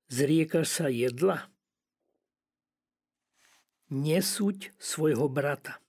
Zriekaš 0.09 0.67
sa 0.71 0.87
jedla? 0.87 1.51
Nesúď 3.91 4.71
svojho 4.79 5.27
brata 5.27 5.83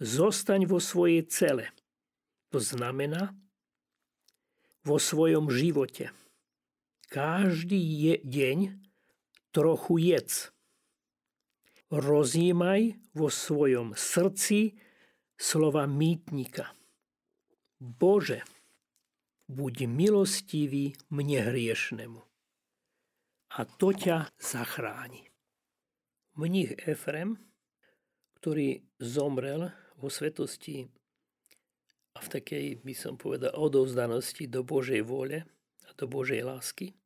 zostaň 0.00 0.68
vo 0.68 0.78
svojej 0.80 1.24
cele. 1.28 1.72
To 2.56 2.64
znamená 2.64 3.36
vo 4.80 4.96
svojom 4.96 5.52
živote. 5.52 6.08
Každý 7.12 7.76
je 7.76 8.14
deň 8.24 8.80
trochu 9.52 10.00
jedz. 10.00 10.56
Rozjímaj 11.92 12.96
vo 13.12 13.28
svojom 13.28 13.92
srdci 13.92 14.72
slova 15.36 15.84
mýtnika. 15.84 16.72
Bože, 17.76 18.40
buď 19.52 19.84
milostivý 19.84 20.96
mne 21.12 21.52
hriešnemu. 21.52 22.24
A 23.52 23.68
to 23.68 23.92
ťa 23.92 24.32
zachráni. 24.40 25.28
Mních 26.40 26.88
Efrem, 26.88 27.36
ktorý 28.40 28.80
zomrel 28.96 29.76
vo 30.00 30.08
svetosti 30.08 30.95
a 32.16 32.18
v 32.24 32.28
takej, 32.40 32.80
by 32.80 32.94
som 32.96 33.20
povedal, 33.20 33.52
odovzdanosti 33.52 34.48
do 34.48 34.64
Božej 34.64 35.04
vôle 35.04 35.44
a 35.84 35.90
do 35.92 36.08
Božej 36.08 36.40
lásky, 36.40 36.96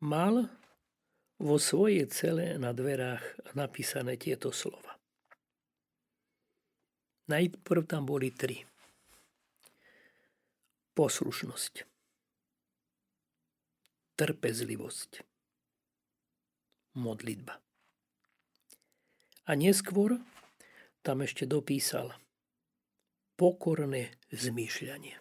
mal 0.00 0.48
vo 1.36 1.56
svojej 1.60 2.08
cele 2.08 2.56
na 2.56 2.72
dverách 2.72 3.52
napísané 3.52 4.16
tieto 4.16 4.48
slova. 4.52 4.96
Najprv 7.28 7.84
tam 7.84 8.08
boli 8.08 8.32
tri. 8.32 8.64
Poslušnosť. 10.96 11.84
trpezlivosť. 14.20 15.24
Modlitba. 17.00 17.56
A 19.48 19.50
neskôr 19.56 20.20
tam 21.00 21.24
ešte 21.24 21.48
dopísal 21.48 22.12
pokorné 23.40 24.12
zmýšľanie. 24.28 25.16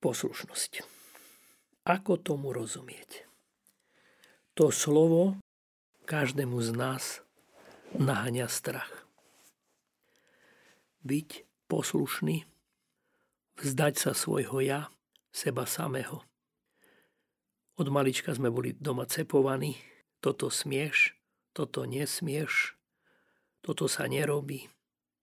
Poslušnosť. 0.00 0.80
Ako 1.84 2.16
tomu 2.16 2.56
rozumieť? 2.56 3.28
To 4.56 4.72
slovo 4.72 5.36
každému 6.08 6.64
z 6.64 6.70
nás 6.72 7.20
naháňa 7.92 8.48
strach. 8.48 9.04
Byť 11.04 11.44
poslušný, 11.68 12.48
vzdať 13.60 13.94
sa 14.00 14.16
svojho 14.16 14.64
ja, 14.64 14.88
seba 15.28 15.68
samého. 15.68 16.24
Od 17.76 17.88
malička 17.92 18.32
sme 18.32 18.48
boli 18.48 18.72
doma 18.72 19.04
cepovaní, 19.04 19.76
toto 20.24 20.48
smieš, 20.48 21.12
toto 21.52 21.84
nesmieš, 21.84 22.80
toto 23.60 23.84
sa 23.92 24.08
nerobí, 24.08 24.72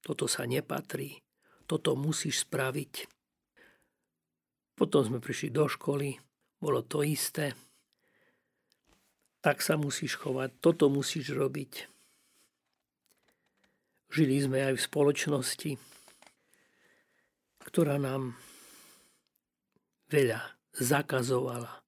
toto 0.02 0.26
sa 0.26 0.50
nepatrí, 0.50 1.22
toto 1.70 1.94
musíš 1.94 2.46
spraviť. 2.46 3.08
Potom 4.74 5.02
sme 5.06 5.22
prišli 5.22 5.54
do 5.54 5.70
školy, 5.70 6.18
bolo 6.58 6.82
to 6.82 7.06
isté. 7.06 7.54
Tak 9.42 9.62
sa 9.62 9.78
musíš 9.78 10.18
chovať, 10.18 10.58
toto 10.62 10.90
musíš 10.90 11.34
robiť. 11.34 11.90
Žili 14.12 14.38
sme 14.44 14.60
aj 14.68 14.74
v 14.78 14.86
spoločnosti, 14.86 15.72
ktorá 17.64 17.96
nám 17.96 18.36
veľa 20.12 20.60
zakazovala 20.76 21.82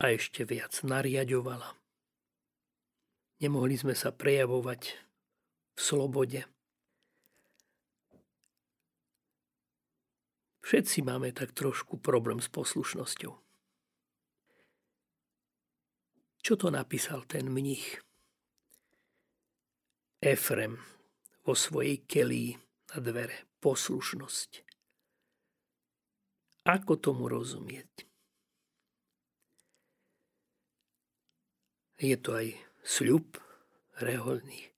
a 0.00 0.04
ešte 0.10 0.48
viac 0.48 0.72
nariadovala. 0.82 1.76
Nemohli 3.40 3.76
sme 3.76 3.94
sa 3.96 4.10
prejavovať 4.12 5.09
slobode. 5.80 6.44
Všetci 10.60 11.02
máme 11.02 11.32
tak 11.32 11.56
trošku 11.56 11.96
problém 11.98 12.38
s 12.38 12.52
poslušnosťou. 12.52 13.32
Čo 16.40 16.54
to 16.56 16.68
napísal 16.68 17.24
ten 17.24 17.48
mních? 17.48 18.04
Efrem 20.20 20.76
vo 21.48 21.56
svojej 21.56 22.04
kelii 22.04 22.54
na 22.92 22.98
dvere. 23.00 23.48
Poslušnosť. 23.60 24.64
Ako 26.64 26.96
tomu 26.96 27.28
rozumieť? 27.28 28.08
Je 32.00 32.16
to 32.16 32.40
aj 32.40 32.56
sľub 32.80 33.36
reholný. 34.00 34.69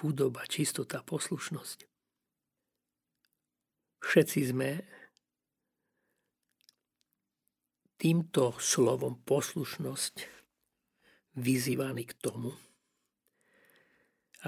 Chudoba, 0.00 0.48
čistota, 0.48 1.04
poslušnosť. 1.04 1.84
Všetci 4.00 4.40
sme 4.48 4.80
týmto 8.00 8.56
slovom 8.56 9.20
poslušnosť 9.28 10.24
vyzývaní 11.36 12.08
k 12.08 12.16
tomu, 12.16 12.56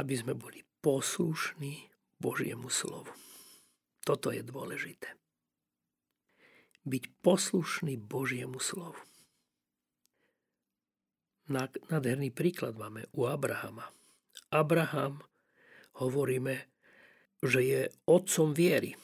aby 0.01 0.15
sme 0.17 0.33
boli 0.33 0.65
poslušní 0.81 1.85
Božiemu 2.17 2.73
slovu. 2.73 3.13
Toto 4.09 4.33
je 4.33 4.41
dôležité. 4.41 5.21
Byť 6.89 7.05
poslušný 7.21 8.01
Božiemu 8.01 8.57
slovu. 8.57 8.97
Nádherný 11.93 12.33
príklad 12.33 12.73
máme 12.81 13.05
u 13.13 13.29
Abrahama. 13.29 13.93
Abraham, 14.49 15.21
hovoríme, 15.99 16.55
že 17.43 17.61
je 17.61 17.81
otcom 18.07 18.55
viery. 18.55 18.95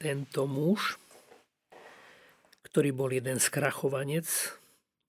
Tento 0.00 0.48
muž, 0.48 0.98
ktorý 2.66 2.90
bol 2.90 3.10
jeden 3.12 3.38
skrachovanec, 3.38 4.26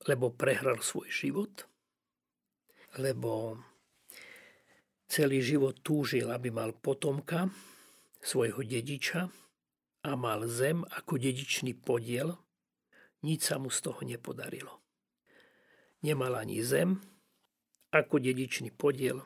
lebo 0.06 0.30
prehral 0.30 0.84
svoj 0.84 1.10
život, 1.10 1.66
lebo 3.00 3.58
celý 5.08 5.40
život 5.42 5.80
túžil, 5.82 6.30
aby 6.30 6.52
mal 6.52 6.76
potomka, 6.76 7.50
svojho 8.20 8.62
dediča 8.62 9.32
a 10.04 10.12
mal 10.14 10.46
zem 10.48 10.84
ako 10.84 11.18
dedičný 11.18 11.74
podiel, 11.76 12.36
nič 13.24 13.48
sa 13.48 13.56
mu 13.56 13.72
z 13.72 13.80
toho 13.80 14.04
nepodarilo 14.04 14.84
nemal 16.04 16.36
ani 16.36 16.60
zem 16.60 17.00
ako 17.96 18.20
dedičný 18.20 18.76
podiel, 18.76 19.24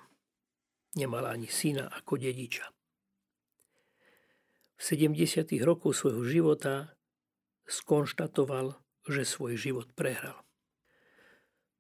nemal 0.96 1.28
ani 1.28 1.50
syna 1.52 1.90
ako 1.92 2.16
dediča. 2.16 2.70
V 4.78 4.82
70. 4.86 5.50
rokoch 5.66 5.98
svojho 5.98 6.22
života 6.24 6.94
skonštatoval, 7.66 8.78
že 9.10 9.26
svoj 9.26 9.58
život 9.58 9.90
prehral. 9.98 10.38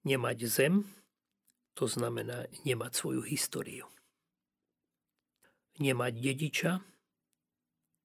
Nemať 0.04 0.38
zem, 0.50 0.88
to 1.78 1.86
znamená 1.86 2.50
nemať 2.66 2.92
svoju 2.98 3.22
históriu. 3.22 3.86
Nemať 5.78 6.14
dediča, 6.18 6.72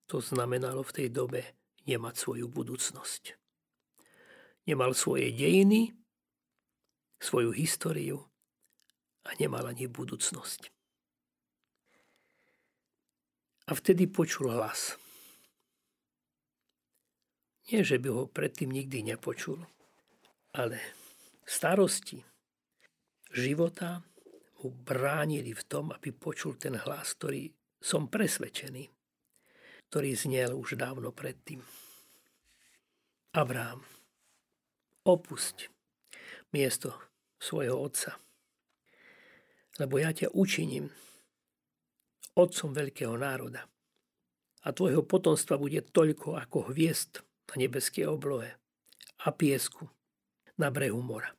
to 0.04 0.20
znamenalo 0.20 0.84
v 0.84 0.92
tej 0.92 1.08
dobe 1.08 1.42
nemať 1.88 2.14
svoju 2.20 2.46
budúcnosť. 2.52 3.34
Nemal 4.68 4.92
svoje 4.92 5.32
dejiny, 5.32 5.96
svoju 7.18 7.50
históriu 7.56 8.28
a 9.24 9.34
nemal 9.40 9.66
ani 9.66 9.88
budúcnosť. 9.88 10.81
A 13.72 13.74
vtedy 13.74 14.04
počul 14.04 14.52
hlas. 14.52 15.00
Nie, 17.72 17.80
že 17.80 17.96
by 17.96 18.08
ho 18.12 18.28
predtým 18.28 18.68
nikdy 18.68 19.00
nepočul, 19.00 19.64
ale 20.52 20.76
starosti 21.48 22.20
života 23.32 24.04
mu 24.60 24.76
bránili 24.76 25.56
v 25.56 25.64
tom, 25.64 25.88
aby 25.88 26.12
počul 26.12 26.60
ten 26.60 26.76
hlas, 26.76 27.16
ktorý 27.16 27.48
som 27.80 28.12
presvedčený, 28.12 28.92
ktorý 29.88 30.10
znel 30.20 30.52
už 30.52 30.76
dávno 30.76 31.08
predtým. 31.08 31.64
Abraham, 33.32 33.88
opusť 35.08 35.72
miesto 36.52 36.92
svojho 37.40 37.80
otca. 37.80 38.20
Lebo 39.80 39.96
ja 39.96 40.12
ťa 40.12 40.28
učiním 40.36 40.92
otcom 42.38 42.70
veľkého 42.72 43.14
národa. 43.16 43.68
A 44.62 44.68
tvojho 44.70 45.02
potomstva 45.02 45.58
bude 45.58 45.82
toľko 45.82 46.38
ako 46.38 46.70
hviezd 46.70 47.20
na 47.50 47.54
nebeskej 47.66 48.06
oblohe 48.06 48.56
a 49.26 49.28
piesku 49.34 49.90
na 50.56 50.70
brehu 50.70 51.02
mora. 51.02 51.34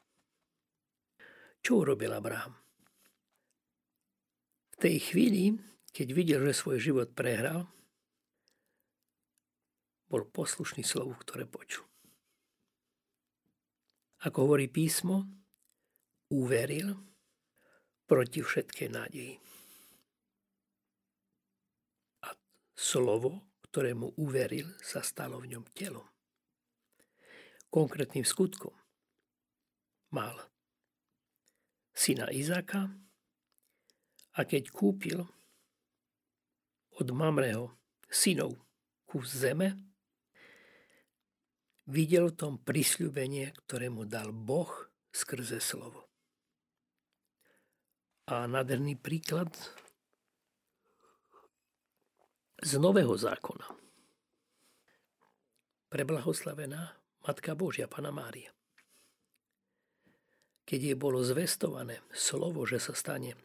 Čo 1.64 1.88
urobil 1.88 2.12
Abraham? 2.12 2.60
V 4.74 4.76
tej 4.76 5.00
chvíli, 5.00 5.56
keď 5.96 6.08
videl, 6.12 6.40
že 6.52 6.60
svoj 6.60 6.78
život 6.84 7.16
prehral, 7.16 7.72
bol 10.12 10.28
poslušný 10.28 10.84
slovu, 10.84 11.16
ktoré 11.24 11.48
počul. 11.48 11.88
Ako 14.28 14.46
hovorí 14.46 14.68
písmo, 14.68 15.26
uveril 16.30 16.96
proti 18.06 18.46
všetkej 18.46 18.90
nádeji. 18.94 19.36
A 22.24 22.36
slovo, 22.84 23.56
ktorému 23.72 24.20
uveril, 24.20 24.68
sa 24.84 25.00
stalo 25.00 25.40
v 25.40 25.56
ňom 25.56 25.64
telom. 25.72 26.04
Konkrétnym 27.72 28.28
skutkom 28.28 28.76
mal 30.12 30.36
syna 31.96 32.28
Izaka 32.36 32.92
a 34.36 34.40
keď 34.44 34.70
kúpil 34.76 35.24
od 37.00 37.08
Mamreho 37.16 37.74
synov 38.12 38.60
kus 39.08 39.32
zeme, 39.42 39.74
videl 41.90 42.30
v 42.30 42.38
tom 42.38 42.54
prisľubenie, 42.62 43.54
ktoré 43.66 43.90
mu 43.90 44.06
dal 44.06 44.30
Boh 44.30 44.70
skrze 45.10 45.58
slovo. 45.58 46.10
A 48.30 48.46
nádherný 48.46 48.98
príklad 48.98 49.50
z 52.64 52.80
Nového 52.80 53.12
zákona. 53.20 53.68
Preblahoslavená 55.92 56.96
Matka 57.28 57.56
Božia, 57.60 57.92
Pana 57.92 58.10
Mária. 58.12 58.56
Keď 60.64 60.80
jej 60.80 60.98
bolo 60.98 61.20
zvestované 61.28 62.00
slovo, 62.16 62.64
že 62.64 62.80
sa 62.80 62.96
stane 62.96 63.36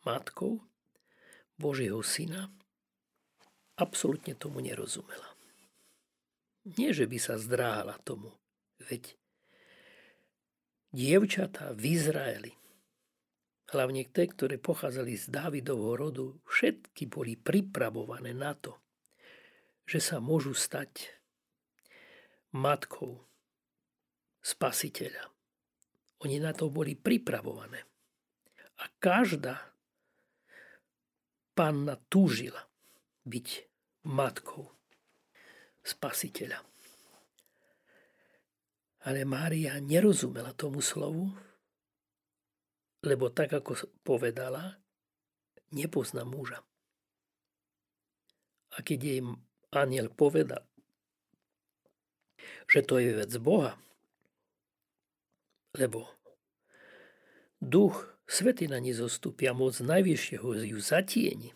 matkou 0.00 0.64
Božieho 1.60 2.00
syna, 2.00 2.48
absolútne 3.76 4.32
tomu 4.32 4.64
nerozumela. 4.64 5.28
Nie, 6.64 6.96
že 6.96 7.04
by 7.04 7.18
sa 7.20 7.36
zdráhala 7.36 8.00
tomu, 8.00 8.32
veď 8.80 9.12
dievčatá 10.96 11.76
v 11.76 12.00
Izraeli, 12.00 12.52
hlavne 13.68 14.08
tie, 14.08 14.26
ktoré 14.28 14.56
pochádzali 14.56 15.14
z 15.16 15.28
Dávidovho 15.28 15.92
rodu, 15.96 16.26
všetky 16.48 17.08
boli 17.08 17.36
pripravované 17.36 18.32
na 18.32 18.56
to, 18.56 18.76
že 19.84 20.00
sa 20.00 20.16
môžu 20.20 20.56
stať 20.56 21.12
matkou 22.56 23.20
spasiteľa. 24.40 25.28
Oni 26.24 26.40
na 26.40 26.50
to 26.56 26.72
boli 26.72 26.96
pripravované. 26.96 27.84
A 28.78 28.84
každá 28.98 29.58
panna 31.52 31.98
túžila 32.08 32.62
byť 33.26 33.48
matkou 34.08 34.70
spasiteľa. 35.82 36.62
Ale 39.06 39.24
Mária 39.24 39.78
nerozumela 39.78 40.54
tomu 40.54 40.82
slovu, 40.82 41.32
lebo 43.02 43.30
tak, 43.30 43.54
ako 43.54 43.78
povedala, 44.02 44.78
nepozná 45.70 46.26
muža. 46.26 46.64
A 48.74 48.82
keď 48.82 48.98
jej 49.00 49.20
aniel 49.74 50.08
povedal, 50.12 50.64
že 52.68 52.80
to 52.84 53.00
je 53.00 53.16
vec 53.16 53.32
Boha, 53.40 53.74
lebo 55.76 56.08
duch 57.60 58.06
svety 58.28 58.68
na 58.68 58.78
ní 58.78 58.92
zostupí 58.92 59.48
a 59.48 59.56
moc 59.56 59.74
najvyššieho 59.78 60.46
ju 60.68 60.78
zatieni. 60.78 61.50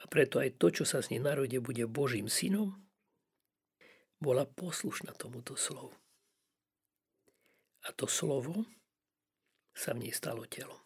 A 0.00 0.04
preto 0.08 0.38
aj 0.38 0.60
to, 0.60 0.70
čo 0.70 0.84
sa 0.84 1.00
s 1.00 1.08
nej 1.08 1.20
narode, 1.20 1.56
bude 1.60 1.88
Božím 1.88 2.28
synom, 2.28 2.76
bola 4.20 4.48
poslušná 4.48 5.12
tomuto 5.16 5.56
slovu. 5.56 5.92
A 7.86 7.92
to 7.94 8.08
slovo 8.08 8.64
sa 9.76 9.92
v 9.92 10.08
nej 10.08 10.12
stalo 10.16 10.48
telom. 10.48 10.80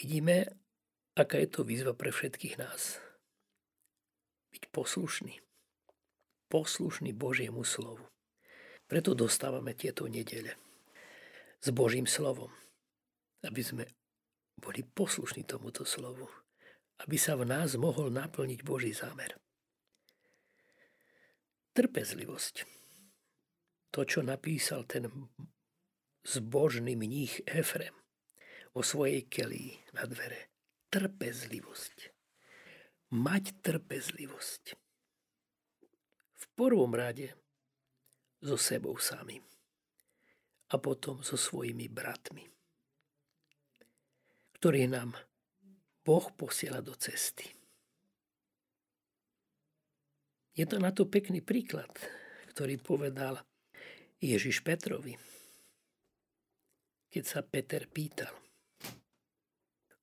Vidíme, 0.00 0.48
aká 1.12 1.36
je 1.40 1.48
to 1.52 1.60
výzva 1.64 1.92
pre 1.92 2.08
všetkých 2.08 2.56
nás. 2.56 3.00
Byť 4.52 4.72
poslušný. 4.72 5.40
Poslušný 6.48 7.12
Božiemu 7.12 7.64
slovu. 7.68 8.04
Preto 8.88 9.12
dostávame 9.12 9.76
tieto 9.76 10.08
nedele 10.08 10.56
s 11.60 11.68
Božím 11.72 12.08
slovom. 12.08 12.48
Aby 13.44 13.62
sme 13.64 13.84
boli 14.56 14.84
poslušní 14.84 15.44
tomuto 15.44 15.84
slovu. 15.84 16.28
Aby 17.04 17.20
sa 17.20 17.36
v 17.36 17.44
nás 17.44 17.76
mohol 17.76 18.08
naplniť 18.08 18.60
Boží 18.64 18.96
zámer. 18.96 19.36
Trpezlivosť. 21.76 22.64
To, 23.92 24.00
čo 24.04 24.24
napísal 24.24 24.84
ten 24.88 25.08
zbožný 26.26 26.96
mních 26.96 27.40
Efrem 27.46 27.94
o 28.72 28.82
svojej 28.82 29.22
kelii 29.22 29.78
na 29.94 30.02
dvere. 30.10 30.50
Trpezlivosť. 30.90 32.10
Mať 33.14 33.62
trpezlivosť. 33.62 34.64
V 36.36 36.44
prvom 36.58 36.90
rade 36.90 37.30
so 38.42 38.58
sebou 38.58 38.98
samým 38.98 39.42
a 40.66 40.76
potom 40.82 41.22
so 41.22 41.38
svojimi 41.38 41.86
bratmi, 41.86 42.42
ktorý 44.58 44.90
nám 44.90 45.14
Boh 46.02 46.26
posiela 46.34 46.82
do 46.82 46.94
cesty. 46.98 47.46
Je 50.58 50.66
to 50.66 50.82
na 50.82 50.90
to 50.90 51.06
pekný 51.06 51.38
príklad, 51.38 51.90
ktorý 52.50 52.80
povedal 52.82 53.38
Ježiš 54.18 54.64
Petrovi 54.66 55.14
keď 57.16 57.24
sa 57.24 57.40
Peter 57.40 57.88
pýtal, 57.88 58.28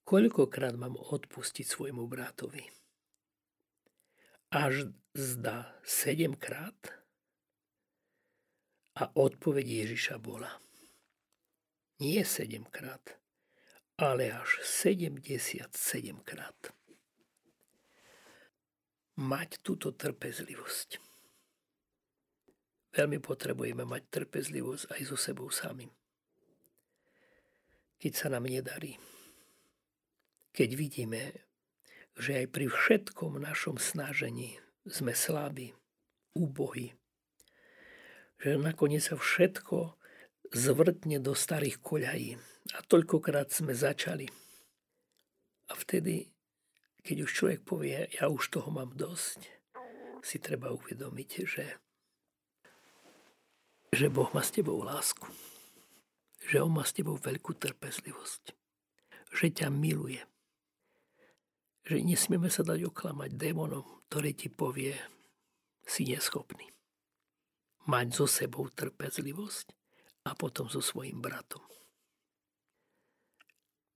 koľkokrát 0.02 0.74
mám 0.74 0.98
odpustiť 0.98 1.62
svojmu 1.62 2.10
bratovi? 2.10 2.66
Až 4.50 4.90
zda 5.14 5.78
sedemkrát? 5.86 6.74
A 8.98 9.14
odpoveď 9.14 9.86
Ježiša 9.86 10.18
bola, 10.18 10.50
nie 12.02 12.26
sedemkrát, 12.26 13.22
ale 14.02 14.34
až 14.34 14.66
77 14.66 15.70
krát. 16.26 16.58
Mať 19.22 19.62
túto 19.62 19.94
trpezlivosť. 19.94 20.98
Veľmi 22.98 23.22
potrebujeme 23.22 23.86
mať 23.86 24.02
trpezlivosť 24.10 24.98
aj 24.98 25.02
so 25.06 25.14
sebou 25.14 25.54
samým 25.54 25.94
keď 28.00 28.12
sa 28.14 28.28
nám 28.32 28.50
nedarí. 28.50 28.98
Keď 30.54 30.70
vidíme, 30.78 31.34
že 32.14 32.46
aj 32.46 32.48
pri 32.54 32.70
všetkom 32.70 33.42
našom 33.42 33.82
snažení 33.82 34.62
sme 34.86 35.18
slabí, 35.18 35.74
úbohí, 36.38 36.94
že 38.38 38.60
nakoniec 38.60 39.02
sa 39.02 39.18
všetko 39.18 39.98
zvrtne 40.54 41.18
do 41.18 41.34
starých 41.34 41.82
koľají. 41.82 42.38
A 42.74 42.80
toľkokrát 42.86 43.50
sme 43.50 43.74
začali. 43.76 44.30
A 45.68 45.74
vtedy, 45.74 46.32
keď 47.02 47.28
už 47.28 47.32
človek 47.32 47.62
povie, 47.66 48.08
ja 48.14 48.30
už 48.30 48.54
toho 48.54 48.70
mám 48.70 48.94
dosť, 48.94 49.48
si 50.24 50.40
treba 50.40 50.72
uvedomiť, 50.72 51.32
že, 51.44 51.66
že 53.92 54.08
Boh 54.08 54.32
má 54.32 54.40
s 54.40 54.56
tebou 54.56 54.80
lásku 54.80 55.28
že 56.44 56.60
on 56.60 56.76
má 56.76 56.84
s 56.84 56.96
tebou 56.96 57.16
veľkú 57.16 57.56
trpezlivosť. 57.56 58.52
Že 59.34 59.48
ťa 59.64 59.68
miluje. 59.72 60.22
Že 61.88 62.04
nesmieme 62.04 62.52
sa 62.52 62.64
dať 62.64 62.88
oklamať 62.92 63.36
démonom, 63.36 63.84
ktorý 64.08 64.32
ti 64.36 64.48
povie, 64.52 64.96
si 65.84 66.08
neschopný. 66.08 66.70
Mať 67.90 68.08
so 68.16 68.26
sebou 68.28 68.72
trpezlivosť 68.72 69.76
a 70.28 70.32
potom 70.38 70.72
so 70.72 70.80
svojim 70.80 71.20
bratom. 71.20 71.60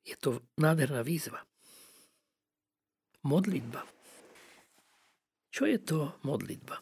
Je 0.03 0.15
to 0.19 0.43
nádherná 0.60 1.03
výzva. 1.03 1.43
Modlitba. 3.27 3.83
Čo 5.51 5.67
je 5.67 5.79
to 5.79 6.15
modlitba? 6.23 6.79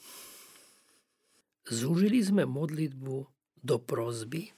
Zúžili 1.65 2.21
sme 2.21 2.45
modlitbu 2.45 3.15
do 3.65 3.75
prozby, 3.81 4.53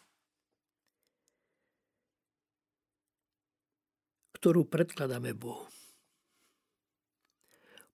ktorú 4.38 4.70
predkladáme 4.70 5.34
Bohu. 5.34 5.66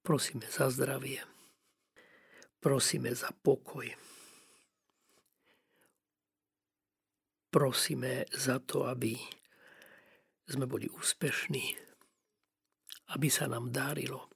Prosíme 0.03 0.43
za 0.51 0.67
zdravie, 0.67 1.23
prosíme 2.59 3.15
za 3.15 3.31
pokoj, 3.31 3.87
prosíme 7.47 8.27
za 8.35 8.59
to, 8.59 8.83
aby 8.91 9.15
sme 10.43 10.67
boli 10.67 10.91
úspešní, 10.91 11.79
aby 13.15 13.27
sa 13.31 13.47
nám 13.47 13.71
dárilo. 13.71 14.27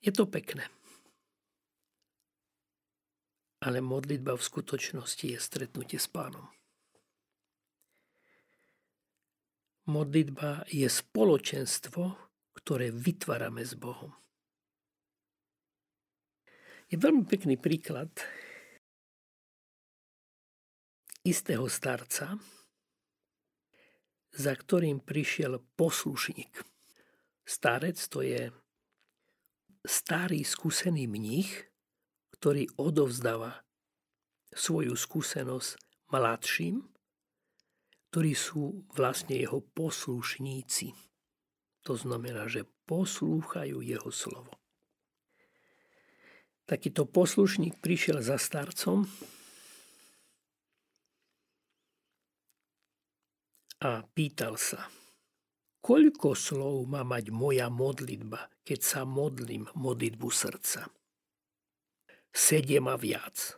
Je 0.00 0.08
to 0.08 0.24
pekné. 0.24 0.64
Ale 3.60 3.84
modlitba 3.84 4.32
v 4.38 4.46
skutočnosti 4.48 5.36
je 5.36 5.36
stretnutie 5.36 6.00
s 6.00 6.08
pánom. 6.08 6.57
Modlitba 9.88 10.68
je 10.68 10.84
spoločenstvo, 10.84 12.12
ktoré 12.52 12.92
vytvárame 12.92 13.64
s 13.64 13.72
Bohom. 13.72 14.12
Je 16.92 17.00
veľmi 17.00 17.24
pekný 17.24 17.56
príklad 17.56 18.12
istého 21.24 21.64
starca, 21.72 22.36
za 24.36 24.52
ktorým 24.52 25.00
prišiel 25.00 25.56
poslušník. 25.76 26.52
Starec 27.48 27.96
to 28.12 28.20
je 28.20 28.52
starý 29.88 30.44
skúsený 30.44 31.08
mních, 31.08 31.64
ktorý 32.36 32.68
odovzdáva 32.76 33.64
svoju 34.52 34.92
skúsenosť 34.92 35.80
mladším 36.12 36.84
ktorí 38.08 38.32
sú 38.32 38.88
vlastne 38.96 39.36
jeho 39.36 39.60
poslušníci. 39.60 40.96
To 41.84 41.92
znamená, 41.92 42.48
že 42.48 42.64
poslúchajú 42.88 43.84
jeho 43.84 44.08
slovo. 44.08 44.52
Takýto 46.68 47.08
poslušník 47.08 47.80
prišiel 47.80 48.20
za 48.20 48.36
starcom 48.36 49.08
a 53.80 54.04
pýtal 54.12 54.60
sa, 54.60 54.84
koľko 55.80 56.36
slov 56.36 56.84
má 56.84 57.04
mať 57.08 57.32
moja 57.32 57.72
modlitba, 57.72 58.52
keď 58.68 58.80
sa 58.84 59.00
modlím 59.08 59.64
modlitbu 59.72 60.28
srdca? 60.28 60.92
Sedem 62.28 62.84
a 62.84 63.00
viac. 63.00 63.56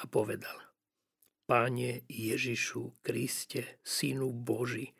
A 0.00 0.08
povedal, 0.08 0.73
Pane 1.44 2.08
Ježišu 2.08 3.04
Kriste, 3.04 3.76
Synu 3.84 4.32
Boží, 4.32 4.96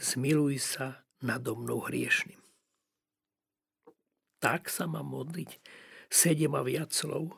zmiluj 0.00 0.56
sa 0.56 1.04
nado 1.20 1.52
mnou 1.52 1.84
hriešným. 1.84 2.40
Tak 4.40 4.72
sa 4.72 4.88
má 4.88 5.04
modliť. 5.04 5.60
Sedem 6.08 6.56
a 6.56 6.64
viac 6.64 6.96
slov. 6.96 7.36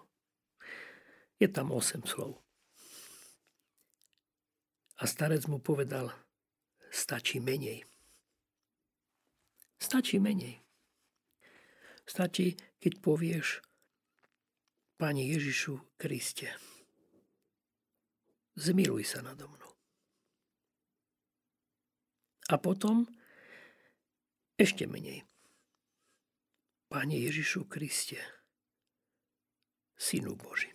Je 1.43 1.51
tam 1.51 1.75
osem 1.75 2.01
slov. 2.07 2.39
A 5.03 5.11
starec 5.11 5.51
mu 5.51 5.59
povedal, 5.59 6.15
stačí 6.95 7.43
menej. 7.43 7.83
Stačí 9.83 10.23
menej. 10.23 10.63
Stačí, 12.07 12.55
keď 12.79 12.93
povieš, 13.03 13.49
Pane 14.95 15.27
Ježišu 15.27 15.99
Kriste, 15.99 16.55
zmiluj 18.55 19.05
sa 19.05 19.21
nado 19.23 19.51
mnou. 19.51 19.73
A 22.51 22.61
potom 22.61 23.09
ešte 24.55 24.85
menej. 24.87 25.25
Pane 26.93 27.17
Ježišu 27.19 27.67
Kriste, 27.67 28.21
Synu 29.99 30.39
Boží. 30.39 30.71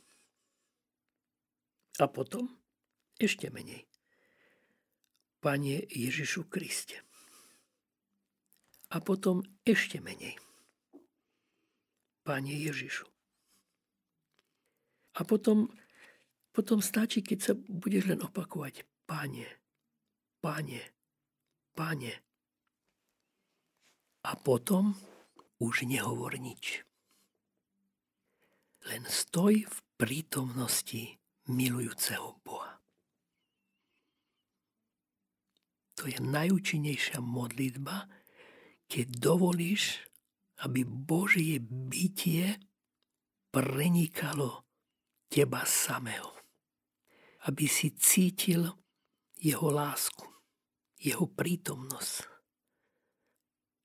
A 2.00 2.08
potom 2.08 2.60
ešte 3.20 3.48
menej. 3.52 3.88
Pane 5.40 5.88
Ježišu 5.88 6.52
Kriste. 6.52 7.00
A 8.92 9.00
potom 9.00 9.46
ešte 9.64 10.04
menej. 10.04 10.36
Pane 12.28 12.52
Ježišu. 12.52 13.08
A 15.20 15.22
potom, 15.24 15.72
potom 16.60 16.84
stačí, 16.84 17.24
keď 17.24 17.40
sa 17.40 17.54
budeš 17.56 18.12
len 18.12 18.20
opakovať. 18.20 18.84
Pane, 19.08 19.48
Pane, 20.44 20.82
Pane. 21.72 22.14
A 24.28 24.36
potom 24.36 24.92
už 25.64 25.88
nehovor 25.88 26.36
nič. 26.36 26.84
Len 28.92 29.08
stoj 29.08 29.64
v 29.64 29.78
prítomnosti 29.96 31.16
milujúceho 31.48 32.44
Boha. 32.44 32.84
To 35.96 36.12
je 36.12 36.20
najúčinnejšia 36.20 37.24
modlitba, 37.24 38.12
keď 38.92 39.08
dovolíš, 39.16 40.04
aby 40.68 40.84
Božie 40.84 41.64
bytie 41.64 42.60
prenikalo 43.48 44.68
teba 45.32 45.64
samého. 45.64 46.39
Aby 47.48 47.72
si 47.72 47.96
cítil 47.96 48.68
jeho 49.40 49.72
lásku, 49.72 50.28
jeho 51.00 51.24
prítomnosť. 51.28 52.28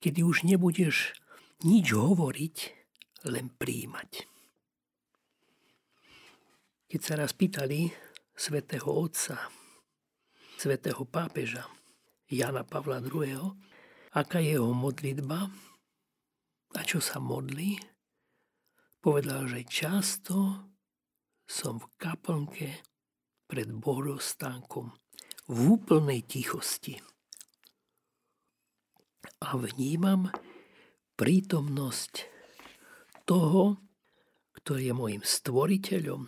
Kedy 0.03 0.21
už 0.27 0.43
nebudeš 0.43 1.15
nič 1.63 1.95
hovoriť, 1.95 2.57
len 3.31 3.49
príjmať. 3.49 4.27
Keď 6.91 7.01
sa 7.01 7.15
raz 7.17 7.33
pýtali 7.33 7.89
svätého 8.37 8.87
Otca, 8.87 9.49
svätého 10.61 11.03
pápeža, 11.09 11.65
Jana 12.29 12.67
Pavla 12.67 13.01
II., 13.01 13.57
aká 14.13 14.39
je 14.39 14.61
jeho 14.61 14.71
modlitba 14.77 15.49
a 16.75 16.81
čo 16.85 17.01
sa 17.01 17.19
modlí, 17.23 17.81
povedal, 19.01 19.49
že 19.49 19.67
často 19.67 20.69
som 21.45 21.81
v 21.81 21.87
kaplnke 21.97 22.69
pred 23.55 23.71
bohostánkom 23.71 24.91
v 25.47 25.59
úplnej 25.79 26.27
tichosti 26.27 26.99
a 29.47 29.55
vnímam 29.55 30.27
prítomnosť 31.15 32.27
toho, 33.23 33.79
ktorý 34.59 34.91
je 34.91 34.95
môjim 34.99 35.23
stvoriteľom, 35.23 36.27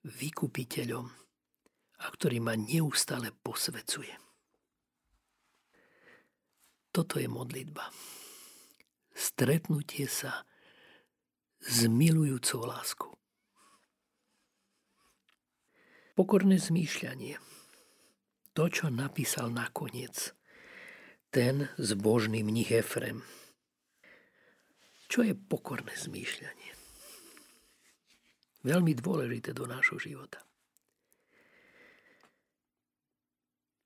vykupiteľom 0.00 1.12
a 2.00 2.06
ktorý 2.08 2.40
ma 2.40 2.56
neustále 2.56 3.36
posvecuje. 3.36 4.16
Toto 6.88 7.20
je 7.20 7.28
modlitba. 7.28 7.84
Stretnutie 9.12 10.08
sa 10.08 10.48
s 11.60 11.84
milujúcou 11.84 12.64
láskou. 12.64 13.12
Pokorné 16.12 16.60
zmýšľanie. 16.60 17.40
To, 18.52 18.68
čo 18.68 18.92
napísal 18.92 19.48
nakoniec 19.48 20.36
ten 21.32 21.72
zbožný 21.80 22.44
mních 22.44 22.84
Efrem. 22.84 23.24
Čo 25.08 25.24
je 25.24 25.32
pokorné 25.32 25.96
zmýšľanie? 25.96 26.70
Veľmi 28.60 28.92
dôležité 28.92 29.56
do 29.56 29.64
nášho 29.64 29.96
života. 29.96 30.44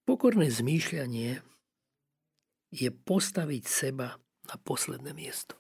Pokorné 0.03 0.51
zmýšľanie 0.51 1.47
je 2.75 2.91
postaviť 2.91 3.63
seba 3.71 4.19
na 4.51 4.55
posledné 4.59 5.15
miesto. 5.15 5.55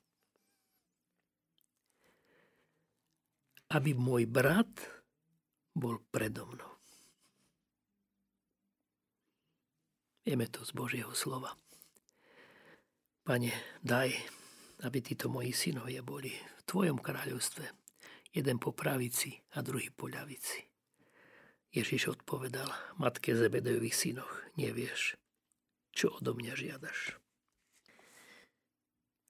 Aby 3.70 3.94
môj 3.94 4.26
brat 4.26 4.95
bol 5.76 6.00
predo 6.08 6.48
mnou. 6.48 6.72
Vieme 10.24 10.48
to 10.48 10.64
z 10.64 10.72
Božieho 10.72 11.12
slova. 11.12 11.54
Pane, 13.22 13.78
daj, 13.84 14.10
aby 14.82 14.98
títo 15.04 15.28
moji 15.28 15.52
synovia 15.52 16.00
boli 16.02 16.32
v 16.32 16.60
Tvojom 16.66 16.98
kráľovstve, 16.98 17.62
jeden 18.34 18.56
po 18.58 18.74
pravici 18.74 19.36
a 19.54 19.62
druhý 19.62 19.92
po 19.92 20.10
ľavici. 20.10 20.66
Ježiš 21.70 22.18
odpovedal 22.18 22.66
matke 22.96 23.36
Zebedejových 23.36 23.94
synoch, 23.94 24.32
nevieš, 24.56 25.14
čo 25.92 26.16
odo 26.16 26.32
mňa 26.32 26.52
žiadaš. 26.56 27.20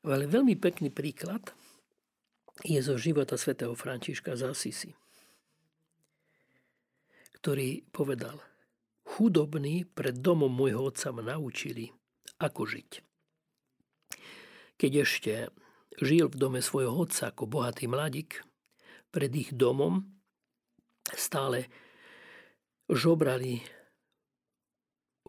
Ale 0.06 0.30
veľmi 0.30 0.54
pekný 0.54 0.94
príklad 0.94 1.50
je 2.62 2.78
zo 2.78 2.94
života 2.94 3.34
svätého 3.34 3.74
Františka 3.74 4.38
z 4.38 4.42
Asisi, 4.48 4.90
ktorý 7.46 7.86
povedal, 7.94 8.42
chudobní 9.06 9.86
pred 9.86 10.18
domom 10.18 10.50
môjho 10.50 10.90
otca 10.90 11.14
ma 11.14 11.22
naučili, 11.22 11.86
ako 12.42 12.66
žiť. 12.66 12.90
Keď 14.74 14.92
ešte 15.06 15.54
žil 16.02 16.26
v 16.26 16.34
dome 16.42 16.58
svojho 16.58 16.90
otca 16.90 17.30
ako 17.30 17.46
bohatý 17.46 17.86
mladík, 17.86 18.42
pred 19.14 19.30
ich 19.30 19.54
domom 19.54 20.10
stále 21.14 21.70
žobrali 22.90 23.62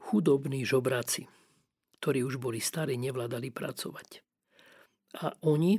chudobní 0.02 0.66
žobráci, 0.66 1.30
ktorí 2.02 2.26
už 2.26 2.42
boli 2.42 2.58
starí, 2.58 2.98
nevládali 2.98 3.54
pracovať. 3.54 4.26
A 5.22 5.38
oni 5.46 5.78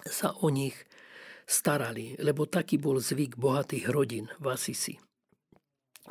sa 0.00 0.32
o 0.40 0.48
nich 0.48 0.80
starali, 1.44 2.16
lebo 2.24 2.48
taký 2.48 2.80
bol 2.80 2.96
zvyk 2.96 3.36
bohatých 3.36 3.84
rodín 3.92 4.32
v 4.40 4.56
Asisi. 4.56 4.96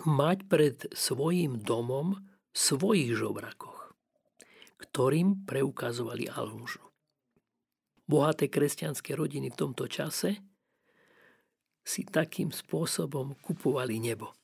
Mať 0.04 0.44
pred 0.52 0.76
svojim 0.92 1.64
domom 1.64 2.20
svojich 2.52 3.16
žobrakoch, 3.16 3.96
ktorým 4.76 5.48
preukazovali 5.48 6.28
almužnu. 6.28 6.84
Bohaté 8.06 8.52
kresťanské 8.52 9.16
rodiny 9.16 9.56
v 9.56 9.60
tomto 9.60 9.88
čase 9.88 10.44
si 11.86 12.02
takým 12.04 12.52
spôsobom 12.52 13.40
kupovali 13.40 13.98
nebo. 14.04 14.36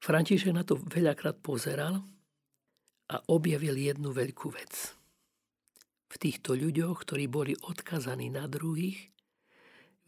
František 0.00 0.56
na 0.56 0.64
to 0.64 0.80
veľakrát 0.80 1.38
pozeral 1.44 2.00
a 3.12 3.16
objavil 3.28 3.76
jednu 3.76 4.16
veľkú 4.16 4.48
vec. 4.52 4.96
V 6.10 6.16
týchto 6.18 6.56
ľuďoch, 6.56 7.04
ktorí 7.04 7.30
boli 7.30 7.52
odkazaní 7.54 8.32
na 8.32 8.48
druhých, 8.48 9.12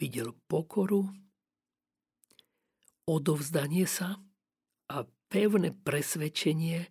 videl 0.01 0.35
pokoru, 0.49 1.07
odovzdanie 3.09 3.89
sa 3.89 4.21
a 4.89 5.07
pevné 5.33 5.73
presvedčenie, 5.73 6.91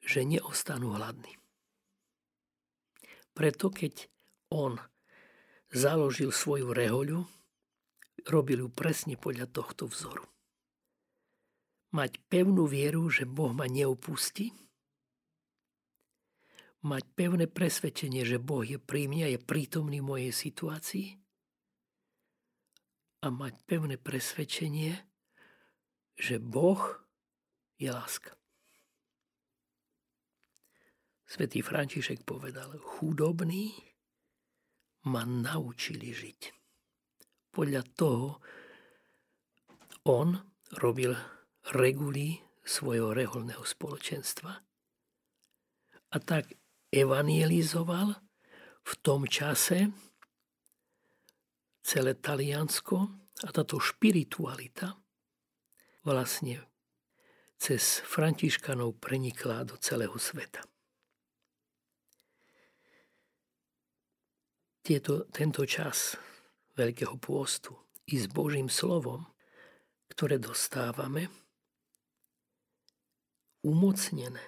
že 0.00 0.20
neostanú 0.24 0.94
hladní. 0.94 1.36
Preto 3.34 3.70
keď 3.70 4.08
on 4.48 4.80
založil 5.70 6.32
svoju 6.32 6.72
rehoľu, 6.72 7.26
robil 8.26 8.66
ju 8.66 8.68
presne 8.72 9.14
podľa 9.14 9.46
tohto 9.50 9.86
vzoru 9.86 10.26
mať 11.92 12.20
pevnú 12.28 12.68
vieru, 12.68 13.08
že 13.08 13.24
Boh 13.24 13.52
ma 13.56 13.64
neopustí 13.64 14.52
mať 16.78 17.04
pevné 17.18 17.50
presvedčenie, 17.50 18.22
že 18.22 18.38
Boh 18.38 18.62
je 18.62 18.78
pri 18.78 19.10
mne, 19.10 19.34
je 19.34 19.40
prítomný 19.40 19.98
v 19.98 20.08
mojej 20.14 20.32
situácii 20.32 21.18
a 23.18 23.34
mať 23.34 23.54
pevné 23.66 23.98
presvedčenie, 23.98 24.94
že 26.18 26.42
Boh 26.42 26.82
je 27.78 27.88
láska. 27.94 28.34
Svetý 31.28 31.62
František 31.62 32.26
povedal, 32.26 32.74
chudobní 32.82 33.70
ma 35.06 35.22
naučili 35.22 36.10
žiť. 36.10 36.40
Podľa 37.54 37.82
toho 37.94 38.42
on 40.08 40.34
robil 40.82 41.14
reguly 41.70 42.40
svojho 42.64 43.12
reholného 43.14 43.62
spoločenstva 43.62 44.52
a 46.08 46.16
tak 46.24 46.48
evangelizoval 46.88 48.16
v 48.84 48.92
tom 49.04 49.28
čase 49.28 49.92
celé 51.84 52.16
Taliansko 52.16 52.96
a 53.44 53.48
táto 53.52 53.80
špiritualita 53.80 54.92
vlastne 56.08 56.64
cez 57.60 58.00
Františkanov 58.00 58.96
prenikla 58.96 59.68
do 59.68 59.76
celého 59.76 60.16
sveta. 60.16 60.64
Tieto, 64.80 65.28
tento 65.28 65.68
čas 65.68 66.16
Veľkého 66.72 67.20
pôstu 67.20 67.76
i 68.08 68.16
s 68.16 68.24
Božím 68.24 68.72
slovom, 68.72 69.28
ktoré 70.08 70.40
dostávame, 70.40 71.28
umocnené 73.60 74.40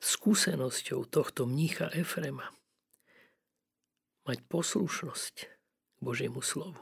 skúsenosťou 0.00 1.04
tohto 1.04 1.44
mnícha 1.44 1.92
Efrema, 1.92 2.48
mať 4.24 4.40
poslušnosť 4.48 5.34
k 5.44 5.98
Božiemu 6.00 6.40
slovu, 6.40 6.80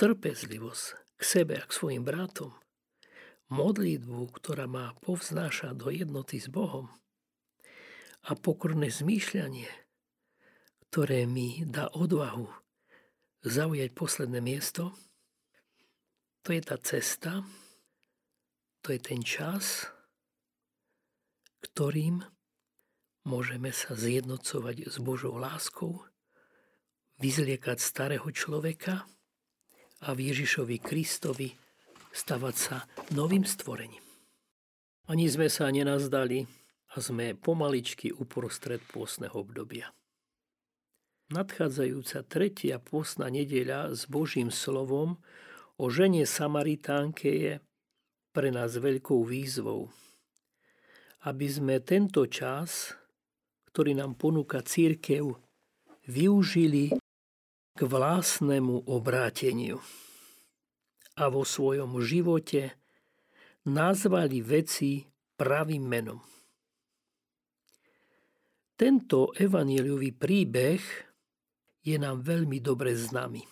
trpezlivosť 0.00 1.03
k 1.16 1.22
sebe 1.22 1.60
a 1.60 1.64
k 1.64 1.72
svojim 1.72 2.02
bratom, 2.02 2.52
modlitbu, 3.52 4.32
ktorá 4.34 4.66
má 4.66 4.96
povznášať 5.04 5.76
do 5.76 5.88
jednoty 5.92 6.40
s 6.40 6.48
Bohom. 6.48 6.90
A 8.24 8.32
pokorné 8.32 8.88
zmýšľanie, 8.88 9.68
ktoré 10.88 11.28
mi 11.28 11.60
dá 11.68 11.92
odvahu 11.92 12.48
zaujať 13.44 13.92
posledné 13.92 14.40
miesto, 14.40 14.96
to 16.40 16.52
je 16.52 16.60
tá 16.64 16.76
cesta, 16.80 17.44
to 18.80 18.92
je 18.92 19.00
ten 19.00 19.20
čas, 19.20 19.88
ktorým 21.64 22.24
môžeme 23.24 23.72
sa 23.72 23.96
zjednocovať 23.96 24.88
s 24.88 25.00
Božou 25.00 25.36
láskou, 25.40 26.04
vyzliekať 27.20 27.80
starého 27.80 28.28
človeka 28.28 29.08
a 30.04 30.12
v 30.12 30.32
Ježišovi 30.32 30.76
Kristovi 30.84 31.48
stavať 32.12 32.54
sa 32.54 32.84
novým 33.16 33.48
stvorením. 33.48 34.04
Ani 35.08 35.28
sme 35.28 35.48
sa 35.48 35.68
nenazdali 35.68 36.44
a 36.94 36.96
sme 37.00 37.36
pomaličky 37.36 38.12
uprostred 38.12 38.80
pôstneho 38.88 39.34
obdobia. 39.34 39.92
Nadchádzajúca 41.32 42.20
tretia 42.28 42.76
pôstna 42.78 43.32
nedeľa 43.32 43.96
s 43.96 44.04
Božím 44.06 44.52
slovom 44.52 45.18
o 45.80 45.88
žene 45.88 46.28
Samaritánke 46.28 47.28
je 47.32 47.54
pre 48.30 48.52
nás 48.52 48.76
veľkou 48.76 49.24
výzvou. 49.24 49.88
Aby 51.24 51.48
sme 51.48 51.74
tento 51.80 52.28
čas, 52.28 52.92
ktorý 53.72 53.96
nám 53.96 54.20
ponúka 54.20 54.60
církev, 54.60 55.32
využili 56.04 56.92
k 57.74 57.80
vlastnému 57.82 58.86
obráteniu 58.86 59.82
a 61.18 61.26
vo 61.26 61.42
svojom 61.42 61.98
živote 62.06 62.70
nazvali 63.66 64.38
veci 64.38 65.02
pravým 65.34 65.82
menom. 65.82 66.22
Tento 68.78 69.34
evaníliový 69.34 70.14
príbeh 70.14 70.82
je 71.82 71.96
nám 71.98 72.22
veľmi 72.22 72.62
dobre 72.62 72.94
známy. 72.94 73.42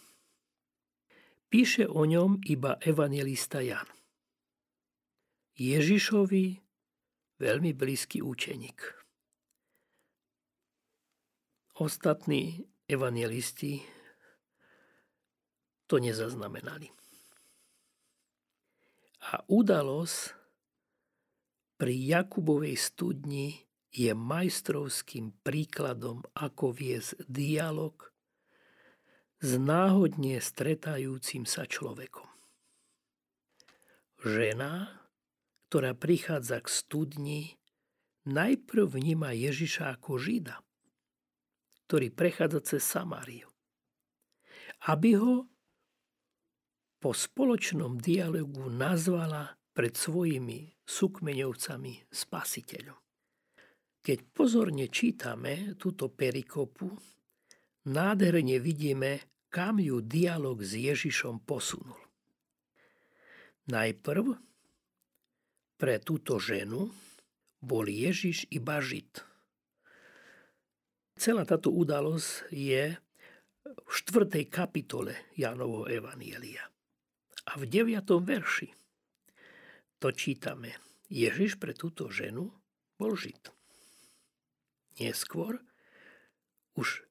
Píše 1.50 1.90
o 1.90 2.06
ňom 2.06 2.42
iba 2.46 2.78
evangelista 2.78 3.58
Jan. 3.58 3.86
Ježišovi 5.58 6.62
veľmi 7.42 7.70
blízky 7.74 8.22
účeník. 8.22 8.78
Ostatní 11.76 12.62
evangelisti 12.86 14.01
to 15.92 16.00
nezaznamenali. 16.00 16.88
A 19.28 19.44
udalosť 19.44 20.32
pri 21.76 21.92
Jakubovej 21.92 22.80
studni 22.80 23.68
je 23.92 24.16
majstrovským 24.16 25.36
príkladom, 25.44 26.24
ako 26.32 26.72
viesť 26.72 27.28
dialog 27.28 28.08
s 29.44 29.60
náhodne 29.60 30.40
stretajúcim 30.40 31.44
sa 31.44 31.68
človekom. 31.68 32.24
Žena, 34.24 34.96
ktorá 35.68 35.92
prichádza 35.92 36.64
k 36.64 36.72
studni, 36.72 37.42
najprv 38.24 38.96
vníma 38.96 39.36
Ježiša 39.36 40.00
ako 40.00 40.16
Žida, 40.16 40.56
ktorý 41.84 42.08
prechádza 42.08 42.64
cez 42.64 42.80
Samáriu. 42.80 43.52
Aby 44.88 45.20
ho 45.20 45.51
po 47.02 47.10
spoločnom 47.10 47.98
dialogu 47.98 48.70
nazvala 48.70 49.50
pred 49.74 49.98
svojimi 49.98 50.86
sukmeňovcami 50.86 52.06
spasiteľom. 52.06 52.98
Keď 54.02 54.18
pozorne 54.30 54.86
čítame 54.86 55.74
túto 55.74 56.06
perikopu, 56.06 56.94
nádherne 57.90 58.62
vidíme 58.62 59.32
kam 59.52 59.76
ju 59.76 60.00
dialog 60.00 60.64
s 60.64 60.72
Ježišom 60.72 61.44
posunul. 61.44 62.00
Najprv 63.68 64.32
pre 65.76 66.00
túto 66.00 66.40
ženu 66.40 66.88
bol 67.60 67.84
Ježiš 67.84 68.48
iba 68.48 68.80
Žid. 68.80 69.20
Celá 71.20 71.44
táto 71.44 71.68
udalosť 71.68 72.48
je 72.48 72.96
v 73.62 73.92
4. 73.92 74.48
kapitole 74.48 75.14
Jánovho 75.36 75.86
Evanielia. 75.86 76.71
A 77.46 77.58
v 77.58 77.66
9. 77.66 78.06
verši 78.22 78.70
to 80.02 80.10
čítame. 80.10 80.74
Ježiš 81.06 81.62
pre 81.62 81.76
túto 81.76 82.10
ženu 82.10 82.50
bol 82.98 83.14
Žid. 83.14 83.54
Neskôr 84.98 85.62
už 86.74 87.06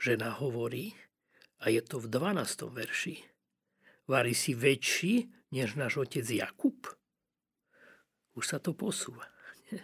žena 0.00 0.32
hovorí, 0.32 0.96
a 1.60 1.68
je 1.68 1.80
to 1.84 2.00
v 2.00 2.08
12. 2.08 2.72
verši. 2.72 3.16
Vary 4.08 4.36
si 4.36 4.52
väčší, 4.52 5.28
než 5.52 5.76
náš 5.76 6.00
otec 6.04 6.24
Jakub? 6.28 6.88
Už 8.36 8.44
sa 8.44 8.60
to 8.60 8.76
posúva. 8.76 9.28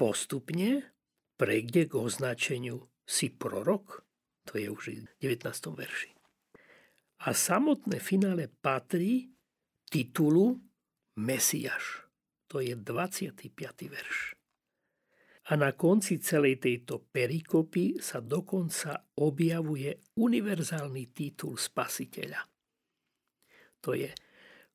Postupne 0.00 0.94
prejde 1.34 1.86
k 1.86 1.94
označeniu 1.94 2.86
si 3.02 3.30
prorok, 3.30 4.02
to 4.46 4.58
je 4.58 4.66
už 4.70 4.84
v 5.06 5.14
19. 5.22 5.50
verši. 5.74 6.13
A 7.24 7.32
samotné 7.32 8.04
finále 8.04 8.52
patrí 8.52 9.32
titulu 9.88 10.60
Mesiaš. 11.16 12.04
To 12.52 12.60
je 12.60 12.76
25. 12.76 13.48
verš. 13.88 14.36
A 15.44 15.60
na 15.60 15.76
konci 15.76 16.20
celej 16.20 16.60
tejto 16.60 17.08
perikopy 17.08 18.00
sa 18.00 18.20
dokonca 18.20 19.12
objavuje 19.20 20.16
univerzálny 20.16 21.12
titul 21.12 21.56
spasiteľa. 21.60 22.40
To 23.84 23.92
je 23.92 24.08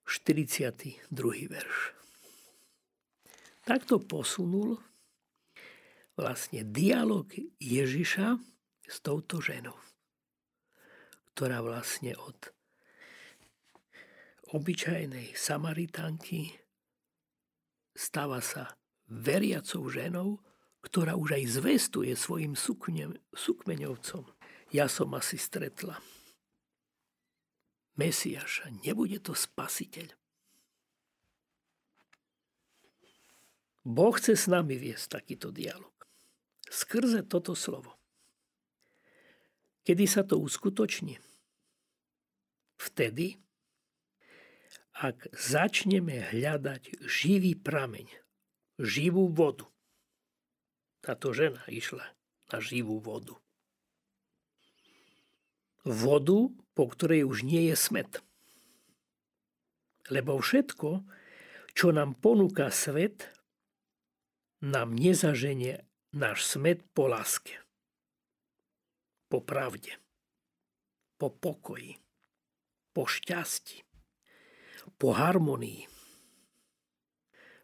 42. 0.06 1.10
verš. 1.50 1.78
Takto 3.66 4.02
posunul 4.02 4.78
vlastne 6.18 6.66
dialog 6.66 7.30
Ježiša 7.62 8.28
s 8.90 8.98
touto 9.06 9.38
ženou, 9.38 9.78
ktorá 11.40 11.64
vlastne 11.64 12.20
od 12.20 12.52
obyčajnej 14.52 15.40
Samaritánky 15.40 16.52
stáva 17.96 18.44
sa 18.44 18.76
veriacou 19.08 19.88
ženou, 19.88 20.44
ktorá 20.84 21.16
už 21.16 21.40
aj 21.40 21.64
zvestuje 21.64 22.12
svojim 22.20 22.60
sukmeňovcom. 23.32 24.28
Ja 24.76 24.92
som 24.92 25.16
asi 25.16 25.40
stretla 25.40 25.96
Mesiaša, 27.96 28.76
nebude 28.84 29.24
to 29.24 29.32
spasiteľ. 29.32 30.12
Boh 33.88 34.12
chce 34.12 34.36
s 34.36 34.52
nami 34.52 34.76
viesť 34.76 35.24
takýto 35.24 35.56
dialog. 35.56 35.96
Skrze 36.68 37.24
toto 37.24 37.56
slovo. 37.56 37.96
Kedy 39.88 40.04
sa 40.04 40.28
to 40.28 40.36
uskutoční? 40.36 41.29
Vtedy, 42.80 43.36
ak 44.96 45.28
začneme 45.36 46.32
hľadať 46.32 47.04
živý 47.04 47.60
prameň, 47.60 48.08
živú 48.80 49.28
vodu. 49.28 49.68
Táto 51.04 51.36
žena 51.36 51.60
išla 51.68 52.04
na 52.52 52.58
živú 52.64 53.04
vodu. 53.04 53.36
Vodu, 55.84 56.52
po 56.76 56.84
ktorej 56.88 57.28
už 57.28 57.44
nie 57.44 57.72
je 57.72 57.76
smet. 57.76 58.24
Lebo 60.08 60.40
všetko, 60.40 61.04
čo 61.76 61.88
nám 61.92 62.16
ponúka 62.20 62.72
svet, 62.72 63.32
nám 64.60 64.96
nezaženie 64.96 65.84
náš 66.12 66.44
smet 66.44 66.84
po 66.92 67.08
láske, 67.08 67.56
po 69.32 69.40
pravde, 69.40 69.96
po 71.16 71.32
pokoji, 71.32 71.96
po 73.00 73.08
šťastí, 73.08 73.88
po 75.00 75.16
harmonii. 75.16 75.88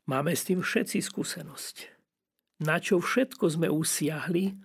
Máme 0.08 0.32
s 0.32 0.48
tým 0.48 0.64
všetci 0.64 1.04
skúsenosť. 1.04 1.92
Na 2.64 2.80
čo 2.80 3.04
všetko 3.04 3.44
sme 3.52 3.68
usiahli 3.68 4.56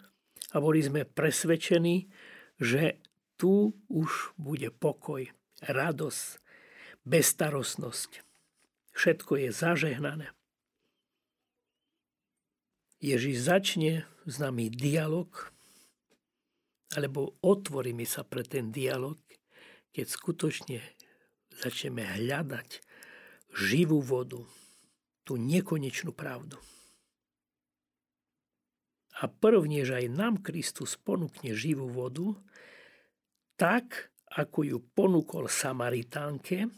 a 0.55 0.63
boli 0.63 0.79
sme 0.79 1.03
presvedčení, 1.03 2.07
že 2.63 3.03
tu 3.35 3.75
už 3.91 4.39
bude 4.39 4.71
pokoj, 4.71 5.27
radosť, 5.59 6.39
bezstarostnosť. 7.03 8.23
Všetko 8.95 9.43
je 9.43 9.49
zažehnané. 9.51 10.31
Ježiš 13.03 13.43
začne 13.43 14.07
s 14.23 14.39
nami 14.39 14.71
dialog, 14.71 15.35
alebo 16.95 17.35
otvorí 17.43 17.91
mi 17.91 18.07
sa 18.07 18.23
pre 18.23 18.47
ten 18.47 18.71
dialog, 18.71 19.19
keď 19.91 20.07
skutočne 20.07 20.79
začneme 21.61 22.03
hľadať 22.03 22.83
živú 23.55 23.99
vodu, 24.03 24.43
tú 25.27 25.39
nekonečnú 25.39 26.11
pravdu. 26.15 26.59
A 29.21 29.29
prvne, 29.29 29.85
že 29.85 30.01
aj 30.01 30.07
nám 30.11 30.35
Kristus 30.41 30.97
ponúkne 30.97 31.53
živú 31.53 31.93
vodu, 31.93 32.35
tak, 33.61 34.09
ako 34.33 34.65
ju 34.65 34.79
ponúkol 34.97 35.51
Samaritánke, 35.51 36.73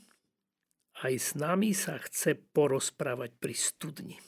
aj 1.06 1.14
s 1.14 1.28
nami 1.38 1.70
sa 1.70 2.02
chce 2.02 2.34
porozprávať 2.50 3.30
pri 3.38 3.54
studni 3.54 4.18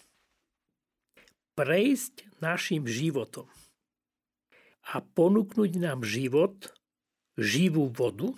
prejsť 1.54 2.42
našim 2.42 2.84
životom 2.84 3.46
a 4.90 5.00
ponúknuť 5.00 5.70
nám 5.78 6.02
život, 6.02 6.74
živú 7.38 7.88
vodu, 7.88 8.34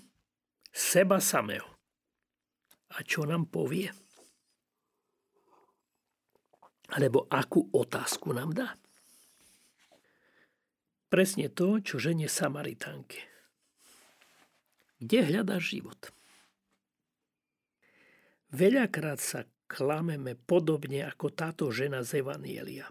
seba 0.77 1.17
samého. 1.25 1.65
A 2.93 3.01
čo 3.01 3.25
nám 3.25 3.49
povie? 3.49 3.89
Alebo 6.93 7.25
akú 7.33 7.73
otázku 7.73 8.37
nám 8.37 8.53
dá? 8.53 8.77
Presne 11.09 11.49
to, 11.49 11.81
čo 11.81 11.97
ženie 11.97 12.29
Samaritánke. 12.29 13.25
Kde 15.01 15.33
hľadáš 15.33 15.81
život? 15.81 16.01
Veľakrát 18.53 19.19
sa 19.19 19.49
klameme 19.65 20.37
podobne 20.37 21.09
ako 21.09 21.33
táto 21.33 21.73
žena 21.73 22.05
z 22.05 22.21
Evanielia 22.21 22.87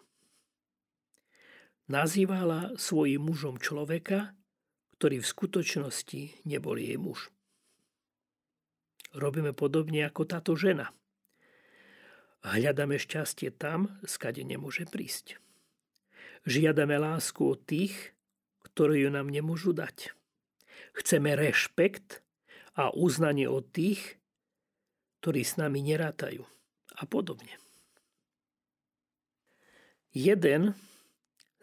nazývala 1.85 2.73
svojim 2.77 3.21
mužom 3.21 3.61
človeka, 3.61 4.33
ktorý 4.97 5.21
v 5.21 5.31
skutočnosti 5.31 6.21
nebol 6.47 6.77
jej 6.79 6.97
muž. 6.97 7.29
Robíme 9.15 9.55
podobne 9.55 10.03
ako 10.03 10.27
táto 10.27 10.59
žena. 10.59 10.91
Hľadáme 12.43 12.99
šťastie 12.99 13.49
tam, 13.55 13.95
skade 14.03 14.43
nemôže 14.43 14.83
prísť. 14.83 15.39
Žiadame 16.43 16.99
lásku 16.99 17.41
od 17.41 17.63
tých, 17.63 18.11
ktorí 18.67 19.07
ju 19.07 19.09
nám 19.09 19.31
nemôžu 19.31 19.71
dať. 19.71 20.11
Chceme 20.99 21.33
rešpekt 21.33 22.21
a 22.75 22.91
uznanie 22.91 23.47
od 23.47 23.65
tých, 23.71 24.19
ktorí 25.23 25.47
s 25.47 25.55
nami 25.55 25.79
nerátajú 25.79 26.43
a 26.99 27.03
podobne. 27.07 27.55
Jeden 30.11 30.75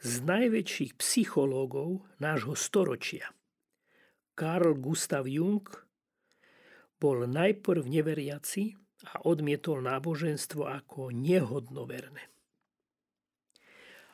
z 0.02 0.12
najväčších 0.24 0.98
psychológov 0.98 2.02
nášho 2.16 2.56
storočia. 2.58 3.30
Karl 4.34 4.74
Gustav 4.74 5.28
Jung 5.28 5.62
bol 7.02 7.26
najprv 7.26 7.82
neveriaci 7.82 8.78
a 9.10 9.26
odmietol 9.26 9.82
náboženstvo 9.82 10.62
ako 10.70 11.10
nehodnoverné. 11.10 12.30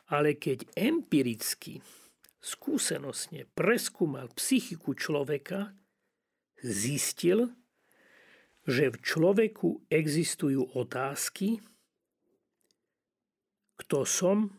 Ale 0.09 0.33
keď 0.41 0.65
empiricky, 0.73 1.85
skúsenostne 2.41 3.45
preskúmal 3.53 4.33
psychiku 4.33 4.97
človeka, 4.97 5.77
zistil, 6.65 7.53
že 8.65 8.89
v 8.89 8.97
človeku 9.05 9.85
existujú 9.93 10.73
otázky, 10.73 11.61
kto 13.85 14.01
som, 14.09 14.49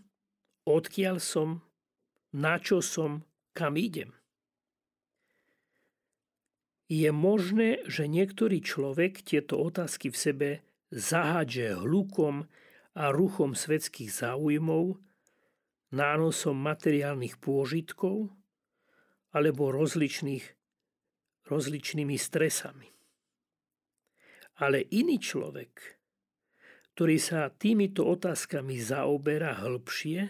odkiaľ 0.71 1.19
som, 1.19 1.67
na 2.31 2.63
čo 2.63 2.79
som, 2.79 3.27
kam 3.51 3.75
idem. 3.75 4.20
Je 6.91 7.07
možné, 7.15 7.87
že 7.87 8.11
niektorý 8.11 8.59
človek 8.59 9.23
tieto 9.23 9.63
otázky 9.63 10.11
v 10.11 10.19
sebe 10.19 10.51
zahádže 10.91 11.79
hlukom 11.79 12.51
a 12.99 13.15
ruchom 13.15 13.55
svetských 13.55 14.11
záujmov, 14.11 14.99
nánosom 15.95 16.59
materiálnych 16.59 17.39
pôžitkov 17.39 18.35
alebo 19.31 19.71
rozličných, 19.71 20.43
rozličnými 21.47 22.19
stresami. 22.19 22.91
Ale 24.59 24.83
iný 24.91 25.23
človek, 25.23 26.03
ktorý 26.99 27.17
sa 27.23 27.55
týmito 27.55 28.03
otázkami 28.03 28.83
zaoberá 28.83 29.63
hĺbšie, 29.63 30.27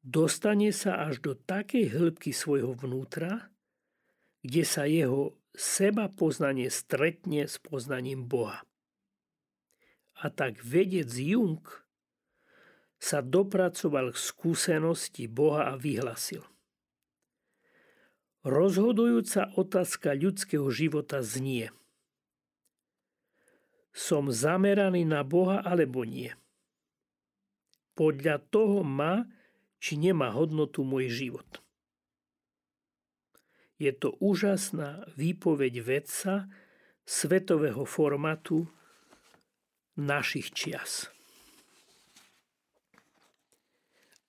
dostane 0.00 0.72
sa 0.72 1.04
až 1.04 1.20
do 1.20 1.32
takej 1.36 1.92
hĺbky 1.92 2.32
svojho 2.32 2.72
vnútra, 2.72 3.52
kde 4.40 4.64
sa 4.64 4.88
jeho 4.88 5.39
seba 5.56 6.10
poznanie 6.10 6.68
stretne 6.68 7.46
s 7.46 7.58
poznaním 7.58 8.26
Boha. 8.26 8.62
A 10.20 10.28
tak 10.28 10.60
vedec 10.60 11.08
Jung 11.16 11.62
sa 13.00 13.24
dopracoval 13.24 14.12
k 14.12 14.18
skúsenosti 14.20 15.24
Boha 15.24 15.72
a 15.72 15.74
vyhlasil. 15.80 16.44
Rozhodujúca 18.44 19.52
otázka 19.56 20.16
ľudského 20.16 20.68
života 20.68 21.20
znie– 21.20 21.72
som 23.90 24.30
zameraný 24.30 25.02
na 25.02 25.26
Boha 25.26 25.62
alebo 25.66 26.06
nie. 26.06 26.30
Podľa 27.98 28.40
toho 28.48 28.86
má, 28.86 29.26
či 29.82 29.98
nemá 29.98 30.30
hodnotu 30.32 30.86
môj 30.86 31.10
život. 31.10 31.60
Je 33.80 33.96
to 33.96 34.12
úžasná 34.20 35.08
výpoveď 35.16 35.80
vedca 35.80 36.52
svetového 37.08 37.88
formátu 37.88 38.68
našich 39.96 40.52
čias. 40.52 41.08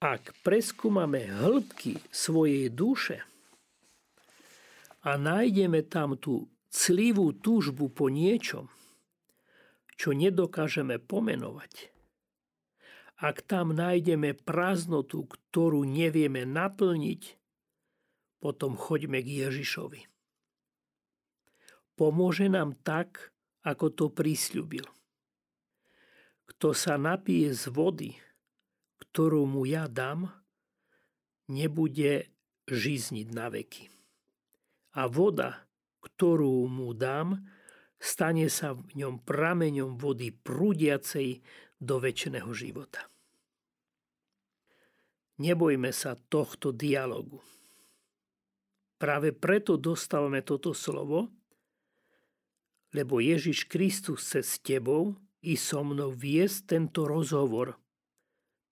Ak 0.01 0.33
preskúmame 0.41 1.27
hĺbky 1.29 1.99
svojej 2.09 2.71
duše 2.71 3.21
a 5.03 5.19
nájdeme 5.19 5.83
tam 5.85 6.17
tú 6.17 6.49
clivú 6.71 7.35
túžbu 7.35 7.91
po 7.91 8.07
niečom, 8.09 8.71
čo 9.99 10.15
nedokážeme 10.15 10.97
pomenovať, 10.97 11.91
ak 13.21 13.45
tam 13.45 13.77
nájdeme 13.77 14.33
prázdnotu, 14.33 15.29
ktorú 15.29 15.85
nevieme 15.85 16.49
naplniť, 16.49 17.40
potom 18.41 18.73
choďme 18.73 19.21
k 19.21 19.45
Ježišovi. 19.47 20.09
Pomôže 21.93 22.49
nám 22.49 22.73
tak, 22.81 23.29
ako 23.61 23.93
to 23.93 24.05
prísľubil. 24.09 24.89
Kto 26.49 26.73
sa 26.73 26.97
napije 26.97 27.53
z 27.53 27.69
vody, 27.69 28.11
ktorú 28.97 29.45
mu 29.45 29.69
ja 29.69 29.85
dám, 29.85 30.33
nebude 31.45 32.33
žizniť 32.65 33.27
na 33.29 33.53
veky. 33.53 33.85
A 34.97 35.05
voda, 35.07 35.69
ktorú 36.01 36.65
mu 36.65 36.97
dám, 36.97 37.45
stane 38.01 38.49
sa 38.49 38.73
v 38.73 38.81
ňom 38.97 39.21
prameňom 39.21 39.95
vody 39.95 40.33
prúdiacej 40.33 41.39
do 41.77 41.95
väčšného 42.01 42.49
života. 42.51 43.05
Nebojme 45.37 45.93
sa 45.93 46.17
tohto 46.17 46.73
dialogu. 46.73 47.41
Práve 49.01 49.33
preto 49.33 49.81
dostávame 49.81 50.45
toto 50.45 50.77
slovo, 50.77 51.33
lebo 52.93 53.17
Ježiš 53.17 53.65
Kristus 53.65 54.29
cez 54.29 54.61
tebou 54.61 55.17
i 55.41 55.57
so 55.57 55.81
mnou 55.81 56.13
viesť 56.13 56.77
tento 56.77 57.09
rozhovor, 57.09 57.81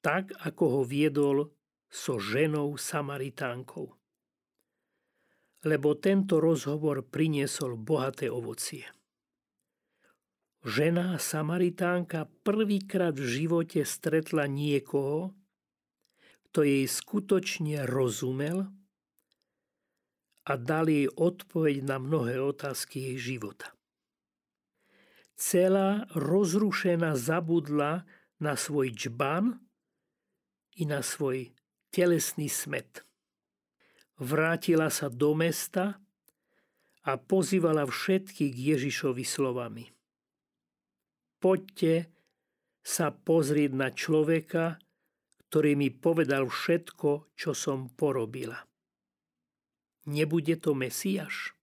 tak 0.05 0.29
ako 0.45 0.63
ho 0.69 0.81
viedol 0.85 1.49
so 1.89 2.21
ženou 2.21 2.77
Samaritánkou. 2.77 3.89
Lebo 5.65 5.97
tento 5.97 6.37
rozhovor 6.37 7.01
priniesol 7.01 7.73
bohaté 7.73 8.29
ovocie. 8.29 8.85
Žena 10.61 11.17
Samaritánka 11.17 12.29
prvýkrát 12.45 13.17
v 13.17 13.25
živote 13.25 13.81
stretla 13.81 14.45
niekoho, 14.45 15.33
kto 16.53 16.61
jej 16.61 16.85
skutočne 16.85 17.89
rozumel 17.89 18.69
a 20.49 20.57
dal 20.57 20.89
jej 20.89 21.05
odpoveď 21.05 21.85
na 21.85 22.01
mnohé 22.01 22.41
otázky 22.41 23.13
jej 23.13 23.37
života. 23.37 23.69
Celá 25.37 26.09
rozrušená 26.17 27.13
zabudla 27.13 28.09
na 28.41 28.57
svoj 28.57 28.91
čban 28.97 29.61
i 30.75 30.89
na 30.89 31.05
svoj 31.05 31.53
telesný 31.93 32.49
smet. 32.49 33.05
Vrátila 34.19 34.91
sa 34.91 35.07
do 35.07 35.31
mesta 35.37 36.01
a 37.07 37.11
pozývala 37.15 37.87
všetkých 37.87 38.51
k 38.51 38.63
Ježišovi 38.75 39.23
slovami. 39.23 39.85
Poďte 41.39 42.11
sa 42.83 43.15
pozrieť 43.15 43.71
na 43.71 43.95
človeka, 43.95 44.75
ktorý 45.47 45.79
mi 45.79 45.87
povedal 45.87 46.51
všetko, 46.51 47.31
čo 47.31 47.55
som 47.55 47.87
porobila. 47.95 48.68
Nebude 50.09 50.57
to 50.57 50.73
Mesiaš? 50.73 51.53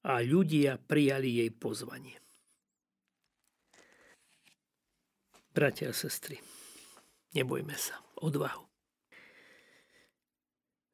A 0.00 0.24
ľudia 0.24 0.80
prijali 0.80 1.44
jej 1.44 1.52
pozvanie. 1.52 2.16
Bratia 5.52 5.92
a 5.92 5.94
sestry, 5.94 6.40
nebojme 7.36 7.76
sa, 7.76 8.00
odvahu. 8.16 8.64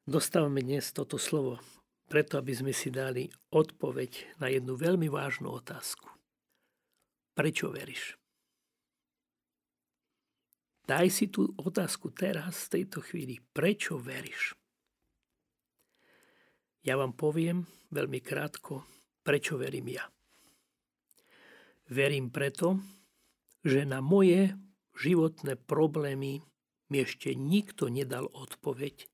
Dostávame 0.03 0.59
dnes 0.59 0.91
toto 0.91 1.15
slovo 1.15 1.63
preto, 2.11 2.35
aby 2.35 2.51
sme 2.51 2.73
si 2.75 2.91
dali 2.91 3.31
odpoveď 3.55 4.43
na 4.43 4.51
jednu 4.51 4.75
veľmi 4.75 5.07
vážnu 5.07 5.47
otázku. 5.47 6.11
Prečo 7.31 7.71
veríš? 7.71 8.19
Daj 10.83 11.07
si 11.15 11.31
tú 11.31 11.47
otázku 11.55 12.11
teraz, 12.11 12.67
v 12.67 12.83
tejto 12.83 12.99
chvíli. 13.07 13.39
Prečo 13.55 13.95
veríš? 13.95 14.58
Ja 16.89 16.97
vám 16.97 17.13
poviem 17.13 17.69
veľmi 17.93 18.17
krátko, 18.17 18.81
prečo 19.21 19.61
verím 19.61 19.93
ja. 19.93 20.09
Verím 21.85 22.33
preto, 22.33 22.81
že 23.61 23.85
na 23.85 24.01
moje 24.01 24.57
životné 24.97 25.53
problémy 25.69 26.41
mi 26.89 26.97
ešte 26.97 27.37
nikto 27.37 27.93
nedal 27.93 28.25
odpoveď. 28.33 29.05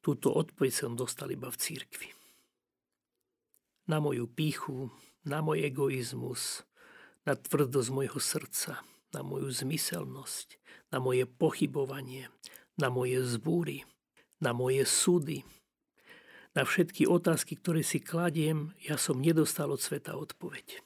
Túto 0.00 0.32
odpoveď 0.32 0.72
som 0.72 0.96
dostal 0.96 1.28
iba 1.28 1.52
v 1.52 1.60
církvi. 1.60 2.08
Na 3.84 4.00
moju 4.00 4.24
píchu, 4.24 4.88
na 5.28 5.44
môj 5.44 5.60
egoizmus, 5.60 6.64
na 7.28 7.36
tvrdosť 7.36 7.90
mojho 7.92 8.16
srdca, 8.16 8.80
na 9.12 9.20
moju 9.20 9.52
zmyselnosť, 9.52 10.56
na 10.88 11.04
moje 11.04 11.28
pochybovanie, 11.28 12.32
na 12.80 12.88
moje 12.88 13.20
zbúry, 13.28 13.84
na 14.40 14.56
moje 14.56 14.88
súdy, 14.88 15.44
na 16.54 16.62
všetky 16.62 17.10
otázky, 17.10 17.58
ktoré 17.58 17.82
si 17.82 17.98
kladiem, 17.98 18.72
ja 18.78 18.94
som 18.94 19.18
nedostal 19.18 19.74
od 19.74 19.82
sveta 19.82 20.14
odpoveď. 20.14 20.80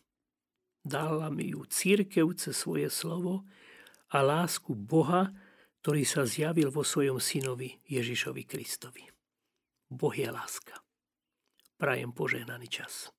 Dala 0.81 1.29
mi 1.29 1.53
ju 1.53 1.69
církev 1.69 2.33
cez 2.41 2.57
svoje 2.57 2.89
slovo 2.89 3.45
a 4.09 4.25
lásku 4.25 4.73
Boha, 4.73 5.29
ktorý 5.85 6.03
sa 6.09 6.25
zjavil 6.25 6.73
vo 6.73 6.81
svojom 6.81 7.21
synovi 7.21 7.77
Ježišovi 7.85 8.43
Kristovi. 8.49 9.05
Boh 9.93 10.16
je 10.16 10.29
láska. 10.29 10.81
Prajem 11.77 12.16
požehnaný 12.16 12.69
čas. 12.73 13.12